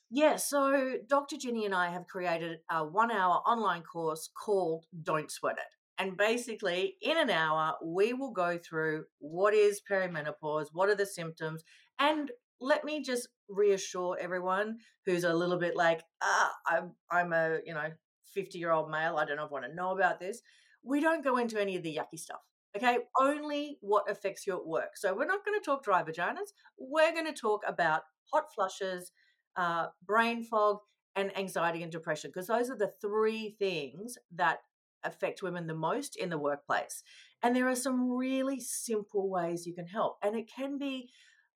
yeah, 0.09 0.37
so 0.37 0.93
Dr. 1.07 1.35
Ginni 1.35 1.65
and 1.65 1.75
I 1.75 1.89
have 1.89 2.07
created 2.07 2.59
a 2.71 2.85
one 2.85 3.11
hour 3.11 3.41
online 3.45 3.83
course 3.83 4.29
called 4.33 4.85
Don't 5.03 5.29
Sweat 5.29 5.57
It. 5.57 5.76
And 5.99 6.15
basically, 6.15 6.95
in 7.01 7.17
an 7.17 7.29
hour, 7.29 7.75
we 7.83 8.13
will 8.13 8.31
go 8.31 8.57
through 8.57 9.05
what 9.19 9.53
is 9.53 9.81
perimenopause, 9.89 10.67
what 10.71 10.89
are 10.89 10.95
the 10.95 11.05
symptoms, 11.05 11.63
and 11.99 12.31
let 12.59 12.83
me 12.83 13.01
just 13.01 13.27
reassure 13.49 14.17
everyone 14.19 14.77
who's 15.05 15.23
a 15.23 15.33
little 15.33 15.57
bit 15.57 15.75
like, 15.75 16.03
ah, 16.21 16.53
I'm, 16.67 16.91
I'm 17.09 17.33
a, 17.33 17.59
you 17.65 17.73
know, 17.73 17.89
50 18.33 18.59
year 18.59 18.71
old 18.71 18.89
male, 18.89 19.17
I 19.17 19.25
don't 19.25 19.37
know 19.37 19.45
if 19.45 19.51
I 19.51 19.53
want 19.53 19.65
to 19.65 19.75
know 19.75 19.91
about 19.91 20.19
this. 20.19 20.41
We 20.83 21.01
don't 21.01 21.23
go 21.23 21.37
into 21.37 21.59
any 21.59 21.75
of 21.75 21.83
the 21.83 21.95
yucky 21.95 22.19
stuff. 22.19 22.41
Okay, 22.75 22.99
only 23.19 23.77
what 23.81 24.09
affects 24.09 24.45
you 24.45 24.55
at 24.55 24.67
work. 24.67 24.97
So 24.97 25.15
we're 25.15 25.25
not 25.25 25.43
going 25.43 25.59
to 25.59 25.65
talk 25.65 25.83
dry 25.83 26.03
vaginas. 26.03 26.51
We're 26.77 27.13
going 27.13 27.25
to 27.25 27.33
talk 27.33 27.63
about 27.67 28.01
hot 28.31 28.53
flushes, 28.53 29.11
uh, 29.55 29.87
brain 30.05 30.43
fog, 30.43 30.79
and 31.15 31.35
anxiety 31.35 31.81
and 31.81 31.91
depression, 31.91 32.29
because 32.29 32.47
those 32.47 32.69
are 32.69 32.77
the 32.77 32.91
three 33.01 33.55
things 33.57 34.17
that 34.35 34.59
affect 35.03 35.41
women 35.41 35.67
the 35.67 35.73
most 35.73 36.15
in 36.15 36.29
the 36.29 36.37
workplace. 36.37 37.03
And 37.43 37.55
there 37.55 37.67
are 37.67 37.75
some 37.75 38.11
really 38.11 38.59
simple 38.59 39.29
ways 39.29 39.65
you 39.65 39.73
can 39.73 39.85
help. 39.85 40.17
And 40.23 40.35
it 40.35 40.49
can 40.49 40.77
be, 40.77 41.09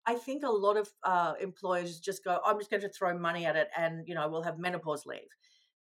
I 0.06 0.16
think 0.16 0.44
a 0.44 0.50
lot 0.50 0.78
of 0.78 0.90
uh, 1.04 1.34
employers 1.42 2.00
just 2.00 2.24
go, 2.24 2.40
I'm 2.46 2.58
just 2.58 2.70
going 2.70 2.82
to 2.82 2.90
throw 2.90 3.18
money 3.18 3.46
at 3.46 3.56
it 3.56 3.70
and, 3.78 4.08
you 4.08 4.16
know, 4.16 4.28
we'll 4.28 4.44
have 4.44 4.60
menopause 4.60 5.06
leave. 5.06 5.30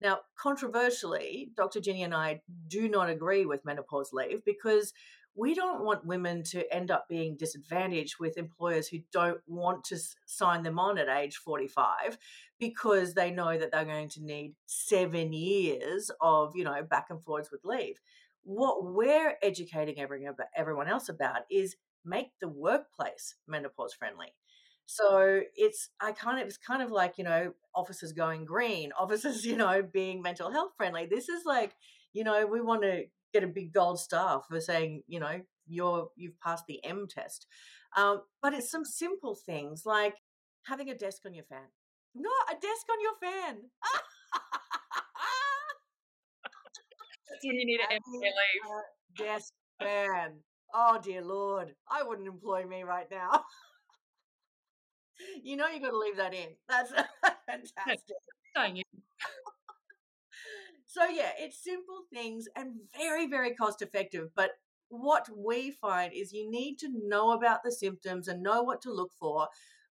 Now, 0.02 0.19
controversially, 0.38 1.52
Dr. 1.58 1.82
Ginni 1.82 2.06
and 2.06 2.13
I 2.13 2.41
do 2.67 2.88
not 2.88 3.10
agree 3.10 3.45
with 3.45 3.65
menopause 3.65 4.12
leave 4.13 4.45
because 4.45 4.93
we 5.36 5.54
don't 5.54 5.84
want 5.84 6.06
women 6.06 6.44
to 6.44 6.72
end 6.74 6.92
up 6.92 7.08
being 7.08 7.38
disadvantaged 7.38 8.15
with 8.20 8.38
employers 8.38 8.88
who 8.88 9.00
don't 9.12 9.39
want 9.48 9.84
to 9.86 9.98
sign 10.26 10.63
them 10.63 10.80
on 10.80 10.98
at 10.98 11.08
age 11.08 11.38
45 11.38 12.18
because 12.60 13.13
they 13.13 13.32
know 13.32 13.58
that 13.58 13.72
they're 13.72 13.86
going 13.86 14.10
to 14.10 14.24
need 14.24 14.56
seven 14.65 15.32
years 15.32 16.12
of, 16.20 16.56
you 16.56 16.63
know, 16.63 16.84
back 16.84 17.08
and 17.10 17.24
forwards 17.24 17.52
with 17.52 17.62
leave. 17.63 18.00
What 18.44 18.84
we're 18.84 19.36
educating 19.42 20.00
everyone 20.00 20.88
else 20.88 21.10
about 21.10 21.42
is 21.50 21.76
make 22.04 22.32
the 22.42 22.48
workplace 22.48 23.36
menopause 23.48 23.94
friendly. 23.94 24.34
So 24.86 25.42
it's 25.56 25.89
I 26.02 26.13
kind 26.13 26.42
of 26.42 26.48
it's 26.48 26.58
kind 26.58 26.82
of 26.82 26.89
like 26.89 27.20
you 27.20 27.24
know 27.24 27.54
offices 27.76 28.12
going 28.12 28.44
green, 28.46 28.92
offices 29.00 29.46
you 29.46 29.56
know 29.56 29.84
being 29.84 30.22
mental 30.22 30.52
health 30.52 30.72
friendly. 30.78 31.06
This 31.06 31.30
is 31.30 31.44
like 31.46 31.76
you 32.12 32.24
know 32.24 32.48
we 32.48 32.60
want 32.60 32.82
to 32.82 33.04
get 33.34 33.44
a 33.44 33.48
big 33.48 33.74
gold 33.74 34.00
star 34.00 34.42
for 34.48 34.60
saying 34.60 35.04
you 35.08 35.20
know 35.20 35.42
you're 35.68 36.10
you've 36.15 36.39
passed 36.39 36.65
the 36.68 36.84
M 36.84 37.08
test, 37.10 37.48
um, 37.96 38.22
but 38.42 38.54
it's 38.54 38.70
some 38.72 38.86
simple 38.86 39.36
things 39.36 39.86
like 39.86 40.15
having 40.63 40.89
a 40.89 40.96
desk 40.96 41.24
on 41.26 41.34
your 41.34 41.46
fan. 41.46 41.68
No, 42.15 42.30
a 42.50 42.54
desk 42.54 42.86
on 42.92 43.02
your 43.02 43.15
fan. 43.22 43.58
That's 47.30 47.46
when 47.46 47.56
you 47.56 47.65
need 47.65 47.80
an 47.80 47.98
MBA 47.98 48.22
leave. 48.22 49.18
Desk 49.18 49.54
fan. 49.80 50.39
Oh 50.74 51.00
dear 51.02 51.22
lord, 51.22 51.74
I 51.89 52.04
wouldn't 52.04 52.28
employ 52.28 52.65
me 52.65 52.84
right 52.84 53.10
now 53.10 53.44
you 55.44 55.56
know 55.56 55.68
you've 55.68 55.84
got 55.84 55.92
to 55.92 55.98
leave 55.98 56.18
that 56.18 56.34
in. 56.34 56.50
That's 56.68 56.92
fantastic. 57.48 58.15
So 60.89 61.06
yeah, 61.06 61.32
it's 61.38 61.63
simple 61.63 62.02
things 62.12 62.47
and 62.56 62.73
very 62.97 63.28
very 63.28 63.54
cost 63.54 63.82
effective, 63.84 64.30
but 64.36 64.52
what 64.89 65.28
we 65.38 65.69
find 65.69 66.12
is 66.13 66.34
you 66.34 66.49
need 66.49 66.78
to 66.80 66.89
know 67.04 67.34
about 67.34 67.60
the 67.63 67.71
symptoms 67.71 68.28
and 68.28 68.41
know 68.41 68.63
what 68.63 68.82
to 68.82 68.91
look 68.91 69.12
for 69.19 69.47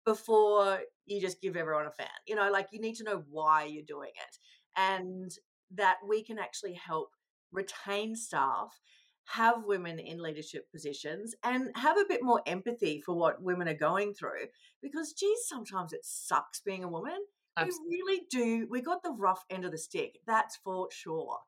before 0.07 0.83
you 1.07 1.21
just 1.21 1.43
give 1.43 1.57
everyone 1.57 1.87
a 1.87 1.91
fan. 1.91 2.07
You 2.29 2.37
know, 2.37 2.49
like 2.49 2.69
you 2.71 2.81
need 2.81 2.95
to 2.97 3.05
know 3.05 3.25
why 3.29 3.65
you're 3.65 3.83
doing 3.83 4.13
it 4.15 4.39
and 4.77 5.33
that 5.73 5.97
we 6.09 6.23
can 6.23 6.39
actually 6.39 6.75
help 6.75 7.11
retain 7.51 8.15
staff 8.15 8.81
have 9.27 9.65
women 9.65 9.99
in 9.99 10.23
leadership 10.23 10.71
positions 10.71 11.35
and 11.43 11.71
have 11.75 11.97
a 11.97 12.05
bit 12.09 12.23
more 12.23 12.43
empathy 12.47 13.03
for 13.05 13.17
what 13.17 13.43
women 13.43 13.67
are 13.67 13.75
going 13.75 14.13
through 14.13 14.47
because 14.83 15.15
geez 15.15 15.39
sometimes 15.47 15.93
it 15.93 16.05
sucks 16.05 16.61
being 16.61 16.85
a 16.85 16.89
woman 16.89 17.17
Absolutely. 17.57 17.89
we 17.89 17.97
really 17.97 18.27
do 18.31 18.67
we 18.71 18.81
got 18.81 19.03
the 19.03 19.13
rough 19.13 19.45
end 19.51 19.65
of 19.65 19.73
the 19.73 19.79
stick 19.79 20.19
that's 20.27 20.57
for 20.57 20.89
sure 20.91 21.39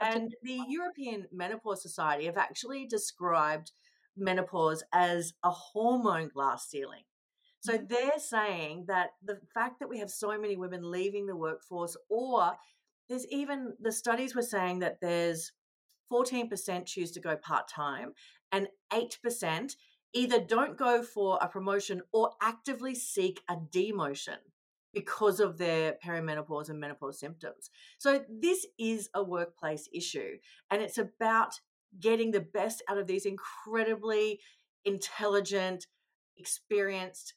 and 0.00 0.34
the 0.42 0.60
european 0.68 1.26
menopause 1.32 1.82
society 1.82 2.26
have 2.26 2.36
actually 2.36 2.86
described 2.86 3.72
menopause 4.16 4.82
as 4.92 5.32
a 5.42 5.50
hormone 5.50 6.28
glass 6.28 6.68
ceiling 6.68 7.02
so 7.60 7.74
mm-hmm. 7.74 7.86
they're 7.88 8.18
saying 8.18 8.84
that 8.88 9.10
the 9.24 9.38
fact 9.54 9.80
that 9.80 9.88
we 9.88 9.98
have 9.98 10.10
so 10.10 10.38
many 10.38 10.56
women 10.56 10.90
leaving 10.90 11.26
the 11.26 11.36
workforce 11.36 11.96
or 12.08 12.52
there's 13.08 13.26
even 13.28 13.74
the 13.80 13.92
studies 13.92 14.34
were 14.34 14.42
saying 14.42 14.78
that 14.80 15.00
there's 15.00 15.52
14% 16.10 16.86
choose 16.86 17.10
to 17.12 17.20
go 17.20 17.36
part 17.36 17.68
time, 17.68 18.12
and 18.52 18.68
8% 18.92 19.76
either 20.12 20.38
don't 20.38 20.76
go 20.78 21.02
for 21.02 21.38
a 21.42 21.48
promotion 21.48 22.02
or 22.12 22.30
actively 22.40 22.94
seek 22.94 23.42
a 23.48 23.56
demotion 23.56 24.38
because 24.94 25.40
of 25.40 25.58
their 25.58 25.96
perimenopause 26.04 26.68
and 26.68 26.80
menopause 26.80 27.18
symptoms. 27.18 27.70
So, 27.98 28.24
this 28.28 28.66
is 28.78 29.08
a 29.14 29.22
workplace 29.22 29.88
issue, 29.92 30.38
and 30.70 30.80
it's 30.80 30.98
about 30.98 31.60
getting 32.00 32.30
the 32.30 32.40
best 32.40 32.82
out 32.88 32.98
of 32.98 33.06
these 33.06 33.26
incredibly 33.26 34.40
intelligent, 34.84 35.86
experienced, 36.36 37.34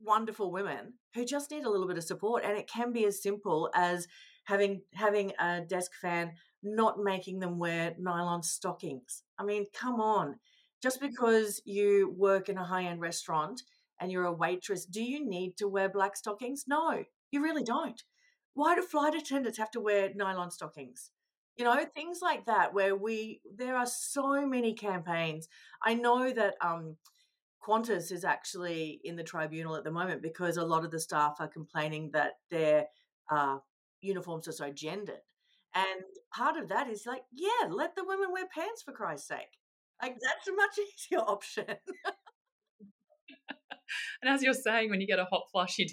wonderful 0.00 0.52
women 0.52 0.94
who 1.14 1.24
just 1.24 1.50
need 1.50 1.64
a 1.64 1.70
little 1.70 1.88
bit 1.88 1.98
of 1.98 2.04
support. 2.04 2.44
And 2.44 2.56
it 2.56 2.68
can 2.68 2.92
be 2.92 3.04
as 3.04 3.22
simple 3.22 3.70
as 3.74 4.06
having 4.44 4.82
having 4.94 5.32
a 5.38 5.60
desk 5.60 5.92
fan 6.00 6.32
not 6.62 6.98
making 6.98 7.38
them 7.38 7.58
wear 7.58 7.94
nylon 7.98 8.42
stockings. 8.42 9.22
I 9.38 9.44
mean, 9.44 9.66
come 9.72 10.00
on. 10.00 10.36
Just 10.82 11.00
because 11.00 11.60
you 11.64 12.14
work 12.16 12.48
in 12.48 12.56
a 12.56 12.64
high 12.64 12.84
end 12.84 13.00
restaurant 13.00 13.62
and 14.00 14.12
you're 14.12 14.24
a 14.24 14.32
waitress, 14.32 14.84
do 14.84 15.02
you 15.02 15.26
need 15.26 15.56
to 15.58 15.68
wear 15.68 15.88
black 15.88 16.16
stockings? 16.16 16.64
No, 16.66 17.04
you 17.30 17.42
really 17.42 17.62
don't. 17.62 18.02
Why 18.54 18.74
do 18.74 18.82
flight 18.82 19.14
attendants 19.14 19.58
have 19.58 19.70
to 19.72 19.80
wear 19.80 20.10
nylon 20.14 20.50
stockings? 20.50 21.10
You 21.56 21.64
know, 21.64 21.84
things 21.94 22.20
like 22.22 22.46
that, 22.46 22.72
where 22.72 22.94
we, 22.94 23.40
there 23.56 23.76
are 23.76 23.86
so 23.86 24.46
many 24.46 24.74
campaigns. 24.74 25.48
I 25.82 25.94
know 25.94 26.32
that 26.32 26.54
um, 26.60 26.96
Qantas 27.62 28.12
is 28.12 28.24
actually 28.24 29.00
in 29.04 29.16
the 29.16 29.24
tribunal 29.24 29.76
at 29.76 29.84
the 29.84 29.90
moment 29.90 30.22
because 30.22 30.56
a 30.56 30.64
lot 30.64 30.84
of 30.84 30.90
the 30.90 31.00
staff 31.00 31.36
are 31.40 31.48
complaining 31.48 32.10
that 32.12 32.34
their 32.50 32.86
uh, 33.30 33.58
uniforms 34.00 34.46
are 34.48 34.52
so 34.52 34.70
gendered. 34.70 35.20
And 35.74 36.02
part 36.32 36.56
of 36.56 36.68
that 36.68 36.88
is 36.88 37.04
like, 37.06 37.22
yeah, 37.32 37.68
let 37.68 37.94
the 37.94 38.04
women 38.04 38.32
wear 38.32 38.46
pants 38.46 38.82
for 38.82 38.92
Christ's 38.92 39.28
sake. 39.28 39.58
Like 40.00 40.16
that's 40.20 40.48
a 40.48 40.52
much 40.52 40.78
easier 40.78 41.20
option. 41.20 41.66
and 44.22 44.32
as 44.32 44.42
you're 44.42 44.54
saying, 44.54 44.90
when 44.90 45.00
you 45.00 45.06
get 45.06 45.18
a 45.18 45.24
hot 45.24 45.44
flush, 45.52 45.78
you 45.78 45.86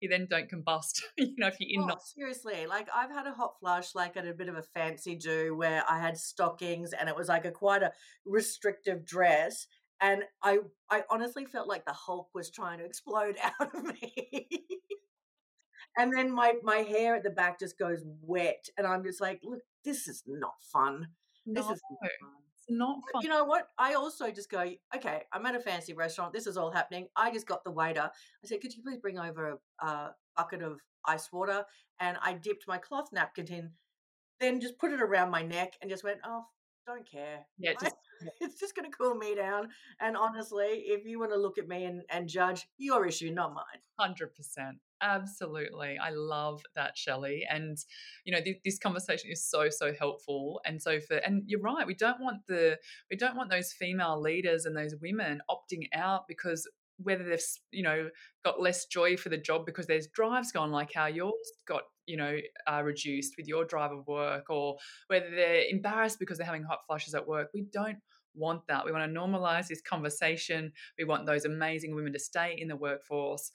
you 0.00 0.08
then 0.08 0.26
don't 0.28 0.50
combust. 0.50 1.02
you 1.16 1.34
know, 1.38 1.48
if 1.48 1.56
you're 1.58 1.82
in. 1.82 1.90
Oh, 1.90 1.96
seriously, 2.02 2.66
like 2.66 2.88
I've 2.94 3.10
had 3.10 3.26
a 3.26 3.32
hot 3.32 3.54
flush, 3.60 3.94
like 3.94 4.16
at 4.16 4.26
a 4.26 4.34
bit 4.34 4.48
of 4.48 4.56
a 4.56 4.62
fancy 4.62 5.16
do, 5.16 5.56
where 5.56 5.84
I 5.88 5.98
had 5.98 6.16
stockings, 6.16 6.92
and 6.92 7.08
it 7.08 7.16
was 7.16 7.28
like 7.28 7.44
a 7.44 7.50
quite 7.50 7.82
a 7.82 7.92
restrictive 8.24 9.04
dress, 9.04 9.66
and 10.00 10.22
I 10.42 10.58
I 10.90 11.02
honestly 11.10 11.44
felt 11.44 11.68
like 11.68 11.84
the 11.84 11.92
Hulk 11.92 12.28
was 12.34 12.50
trying 12.50 12.78
to 12.78 12.84
explode 12.84 13.36
out 13.60 13.74
of 13.74 13.84
me. 13.84 14.48
and 15.96 16.12
then 16.16 16.32
my 16.32 16.54
my 16.62 16.78
hair 16.78 17.16
at 17.16 17.22
the 17.22 17.30
back 17.30 17.58
just 17.58 17.78
goes 17.78 18.04
wet, 18.22 18.64
and 18.76 18.86
I'm 18.86 19.04
just 19.04 19.20
like, 19.20 19.40
look, 19.42 19.60
this 19.84 20.08
is 20.08 20.22
not 20.26 20.54
fun. 20.72 21.08
No. 21.46 21.62
This 21.62 21.70
is 21.70 21.80
not 21.90 22.10
fun 22.20 22.39
not 22.70 22.98
fun. 23.12 23.22
You 23.22 23.28
know 23.28 23.44
what? 23.44 23.68
I 23.78 23.94
also 23.94 24.30
just 24.30 24.50
go, 24.50 24.64
okay, 24.94 25.22
I'm 25.32 25.44
at 25.46 25.54
a 25.54 25.60
fancy 25.60 25.92
restaurant. 25.92 26.32
This 26.32 26.46
is 26.46 26.56
all 26.56 26.70
happening. 26.70 27.08
I 27.16 27.30
just 27.30 27.46
got 27.46 27.64
the 27.64 27.70
waiter. 27.70 28.10
I 28.10 28.46
said, 28.46 28.60
could 28.60 28.74
you 28.74 28.82
please 28.82 28.98
bring 28.98 29.18
over 29.18 29.58
a, 29.80 29.86
a 29.86 30.14
bucket 30.36 30.62
of 30.62 30.80
ice 31.06 31.32
water? 31.32 31.64
And 31.98 32.16
I 32.22 32.34
dipped 32.34 32.64
my 32.66 32.78
cloth 32.78 33.08
napkin 33.12 33.46
in, 33.46 33.70
then 34.40 34.60
just 34.60 34.78
put 34.78 34.92
it 34.92 35.02
around 35.02 35.30
my 35.30 35.42
neck 35.42 35.74
and 35.82 35.90
just 35.90 36.04
went, 36.04 36.20
oh, 36.24 36.44
don't 36.94 37.10
care. 37.10 37.40
Yeah, 37.58 37.72
just, 37.80 37.94
it's 38.40 38.60
just 38.60 38.74
going 38.74 38.90
to 38.90 38.96
cool 38.96 39.14
me 39.14 39.34
down. 39.34 39.68
And 40.00 40.16
honestly, 40.16 40.84
if 40.86 41.04
you 41.04 41.18
want 41.18 41.32
to 41.32 41.38
look 41.38 41.58
at 41.58 41.68
me 41.68 41.84
and, 41.84 42.02
and 42.10 42.28
judge, 42.28 42.66
your 42.78 43.06
issue, 43.06 43.30
not 43.30 43.54
mine. 43.54 44.14
100%. 44.18 44.72
Absolutely. 45.02 45.98
I 45.98 46.10
love 46.10 46.62
that, 46.74 46.96
Shelley. 46.96 47.46
And, 47.48 47.78
you 48.24 48.32
know, 48.32 48.40
th- 48.40 48.60
this 48.64 48.78
conversation 48.78 49.30
is 49.30 49.44
so, 49.44 49.68
so 49.70 49.92
helpful. 49.98 50.60
And 50.66 50.80
so 50.80 51.00
for, 51.00 51.16
and 51.16 51.42
you're 51.46 51.60
right, 51.60 51.86
we 51.86 51.94
don't 51.94 52.20
want 52.20 52.46
the, 52.46 52.78
we 53.10 53.16
don't 53.16 53.36
want 53.36 53.50
those 53.50 53.72
female 53.72 54.20
leaders 54.20 54.66
and 54.66 54.76
those 54.76 54.94
women 55.00 55.40
opting 55.50 55.86
out 55.94 56.28
because 56.28 56.68
whether 57.02 57.24
they've, 57.24 57.40
you 57.70 57.82
know, 57.82 58.10
got 58.44 58.60
less 58.60 58.84
joy 58.84 59.16
for 59.16 59.30
the 59.30 59.38
job 59.38 59.64
because 59.64 59.86
there's 59.86 60.08
drives 60.08 60.52
gone 60.52 60.70
like 60.70 60.92
how 60.92 61.06
yours 61.06 61.32
got, 61.66 61.82
you 62.10 62.16
know, 62.16 62.36
uh, 62.66 62.82
reduced 62.82 63.34
with 63.36 63.46
your 63.46 63.64
drive 63.64 63.92
of 63.92 64.06
work 64.06 64.50
or 64.50 64.76
whether 65.06 65.30
they're 65.30 65.64
embarrassed 65.70 66.18
because 66.18 66.38
they're 66.38 66.46
having 66.46 66.62
hot 66.62 66.80
flushes 66.86 67.14
at 67.14 67.26
work. 67.26 67.48
We 67.54 67.62
don't 67.72 67.98
want 68.34 68.66
that. 68.68 68.84
We 68.84 68.92
want 68.92 69.12
to 69.12 69.20
normalize 69.20 69.68
this 69.68 69.80
conversation. 69.80 70.72
We 70.98 71.04
want 71.04 71.26
those 71.26 71.44
amazing 71.44 71.94
women 71.94 72.12
to 72.12 72.18
stay 72.18 72.56
in 72.58 72.68
the 72.68 72.76
workforce 72.76 73.52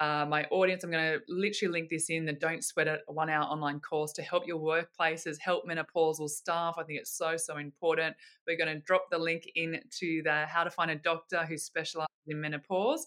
uh, 0.00 0.26
my 0.28 0.44
audience. 0.50 0.82
I'm 0.82 0.90
going 0.90 1.18
to 1.18 1.20
literally 1.28 1.72
link 1.72 1.90
this 1.90 2.10
in 2.10 2.24
the 2.24 2.32
Don't 2.32 2.64
Sweat 2.64 2.88
It 2.88 3.02
one 3.06 3.30
hour 3.30 3.44
online 3.44 3.80
course 3.80 4.12
to 4.14 4.22
help 4.22 4.46
your 4.46 4.58
workplaces, 4.58 5.36
help 5.40 5.64
menopausal 5.68 6.28
staff. 6.28 6.74
I 6.78 6.82
think 6.82 6.98
it's 7.00 7.16
so, 7.16 7.36
so 7.36 7.58
important. 7.58 8.16
We're 8.46 8.56
going 8.58 8.74
to 8.74 8.80
drop 8.80 9.06
the 9.10 9.18
link 9.18 9.44
in 9.54 9.80
to 9.98 10.22
the 10.24 10.46
How 10.46 10.64
to 10.64 10.70
Find 10.70 10.90
a 10.90 10.96
Doctor 10.96 11.44
who 11.46 11.56
specializes 11.56 12.08
in 12.26 12.40
menopause. 12.40 13.06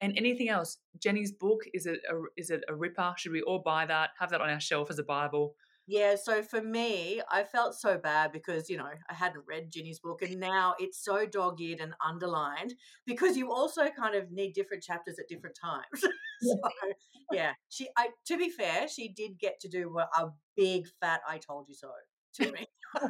And 0.00 0.12
anything 0.16 0.48
else, 0.48 0.78
Ginni's 0.98 1.32
book 1.32 1.62
is 1.72 1.86
it 1.86 2.00
a, 2.10 2.14
is 2.36 2.50
it 2.50 2.62
a 2.68 2.74
ripper? 2.74 3.14
Should 3.16 3.32
we 3.32 3.42
all 3.42 3.60
buy 3.60 3.86
that? 3.86 4.10
Have 4.18 4.30
that 4.30 4.40
on 4.40 4.50
our 4.50 4.60
shelf 4.60 4.90
as 4.90 4.98
a 4.98 5.04
Bible? 5.04 5.54
Yeah, 5.86 6.16
so 6.16 6.42
for 6.42 6.62
me, 6.62 7.20
I 7.30 7.44
felt 7.44 7.74
so 7.74 7.98
bad 7.98 8.32
because, 8.32 8.70
you 8.70 8.78
know, 8.78 8.88
I 9.10 9.14
hadn't 9.14 9.44
read 9.46 9.70
Ginni's 9.70 9.98
book 9.98 10.22
and 10.22 10.40
now 10.40 10.74
it's 10.78 11.04
so 11.04 11.26
dog 11.26 11.60
eared 11.60 11.80
and 11.80 11.92
underlined 12.04 12.74
because 13.06 13.36
you 13.36 13.52
also 13.52 13.90
kind 13.90 14.14
of 14.14 14.32
need 14.32 14.54
different 14.54 14.82
chapters 14.82 15.18
at 15.18 15.28
different 15.28 15.58
times. 15.62 15.84
so, 16.42 16.56
yeah, 17.32 17.52
she, 17.68 17.88
I, 17.98 18.08
to 18.28 18.38
be 18.38 18.48
fair, 18.48 18.88
she 18.88 19.08
did 19.08 19.38
get 19.38 19.60
to 19.60 19.68
do 19.68 19.94
a 19.98 20.30
big 20.56 20.86
fat 21.00 21.20
I 21.28 21.36
told 21.36 21.68
you 21.68 21.74
so 21.74 21.90
to 22.36 22.52
me. 22.52 22.66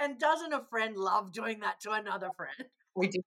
and 0.00 0.20
doesn't 0.20 0.52
a 0.52 0.62
friend 0.70 0.96
love 0.96 1.32
doing 1.32 1.58
that 1.60 1.80
to 1.80 1.92
another 1.92 2.30
friend? 2.36 2.70
We 2.94 3.08
do. 3.08 3.20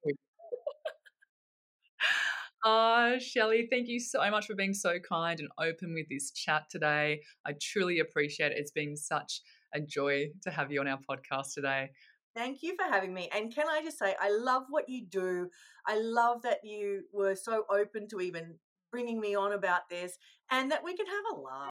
Ah, 2.66 3.16
uh, 3.16 3.20
Shelley, 3.20 3.68
thank 3.70 3.90
you 3.90 4.00
so 4.00 4.20
much 4.32 4.46
for 4.46 4.56
being 4.56 4.74
so 4.74 4.98
kind 4.98 5.38
and 5.40 5.50
open 5.60 5.94
with 5.94 6.08
this 6.10 6.32
chat 6.32 6.64
today. 6.70 7.20
I 7.46 7.56
truly 7.62 8.00
appreciate 8.00 8.54
it. 8.54 8.58
It's 8.58 8.72
been 8.72 8.96
such 8.96 9.42
a 9.76 9.82
joy 9.82 10.28
to 10.44 10.50
have 10.52 10.72
you 10.72 10.80
on 10.80 10.88
our 10.88 11.00
podcast 11.00 11.54
today. 11.56 11.90
Thank 12.36 12.64
you 12.64 12.76
for 12.78 12.90
having 12.90 13.14
me. 13.14 13.30
And 13.36 13.54
can 13.54 13.68
I 13.68 13.82
just 13.84 14.00
say, 14.00 14.16
I 14.20 14.30
love 14.30 14.64
what 14.70 14.88
you 14.88 15.06
do. 15.06 15.50
I 15.86 16.00
love 16.00 16.42
that 16.44 16.60
you 16.64 17.04
were 17.12 17.36
so 17.36 17.66
open 17.70 18.08
to 18.10 18.22
even 18.22 18.56
bringing 18.94 19.20
me 19.20 19.36
on 19.36 19.52
about 19.52 19.90
this 19.90 20.18
and 20.50 20.72
that 20.72 20.86
we 20.86 20.96
can 20.96 21.06
have 21.06 21.38
a 21.38 21.42
laugh. 21.42 21.70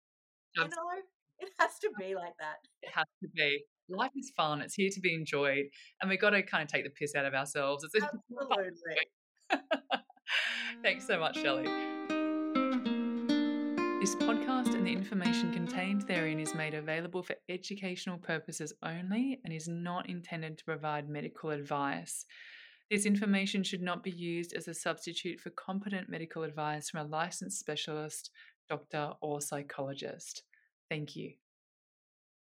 You 0.56 0.64
know, 0.64 0.68
it 1.38 1.48
has 1.58 1.78
to 1.80 1.90
be 1.98 2.14
like 2.14 2.34
that. 2.38 2.56
It 2.82 2.90
has 2.94 3.06
to 3.22 3.28
be. 3.34 3.64
Life 3.88 4.12
is 4.14 4.30
fun. 4.36 4.60
It's 4.60 4.74
here 4.74 4.90
to 4.92 5.00
be 5.00 5.14
enjoyed. 5.14 5.64
And 6.02 6.10
we've 6.10 6.20
got 6.20 6.30
to 6.30 6.42
kind 6.42 6.62
of 6.62 6.68
take 6.68 6.84
the 6.84 6.90
piss 6.90 7.14
out 7.14 7.24
of 7.24 7.32
ourselves. 7.32 7.82
It's 7.84 8.04
Absolutely. 8.04 8.76
Thanks 10.82 11.06
so 11.06 11.18
much, 11.18 11.36
Shelley. 11.36 11.64
This 14.00 14.16
podcast 14.16 14.74
and 14.74 14.84
the 14.84 14.92
information 14.92 15.52
contained 15.52 16.02
therein 16.02 16.40
is 16.40 16.56
made 16.56 16.74
available 16.74 17.22
for 17.22 17.36
educational 17.48 18.18
purposes 18.18 18.72
only 18.82 19.40
and 19.44 19.54
is 19.54 19.68
not 19.68 20.08
intended 20.08 20.58
to 20.58 20.64
provide 20.64 21.08
medical 21.08 21.50
advice. 21.50 22.26
This 22.90 23.06
information 23.06 23.62
should 23.62 23.80
not 23.80 24.02
be 24.02 24.10
used 24.10 24.54
as 24.54 24.66
a 24.66 24.74
substitute 24.74 25.40
for 25.40 25.50
competent 25.50 26.08
medical 26.08 26.42
advice 26.42 26.90
from 26.90 27.06
a 27.06 27.08
licensed 27.08 27.60
specialist, 27.60 28.30
doctor, 28.68 29.12
or 29.20 29.40
psychologist. 29.40 30.42
Thank 30.90 31.14
you. 31.16 31.34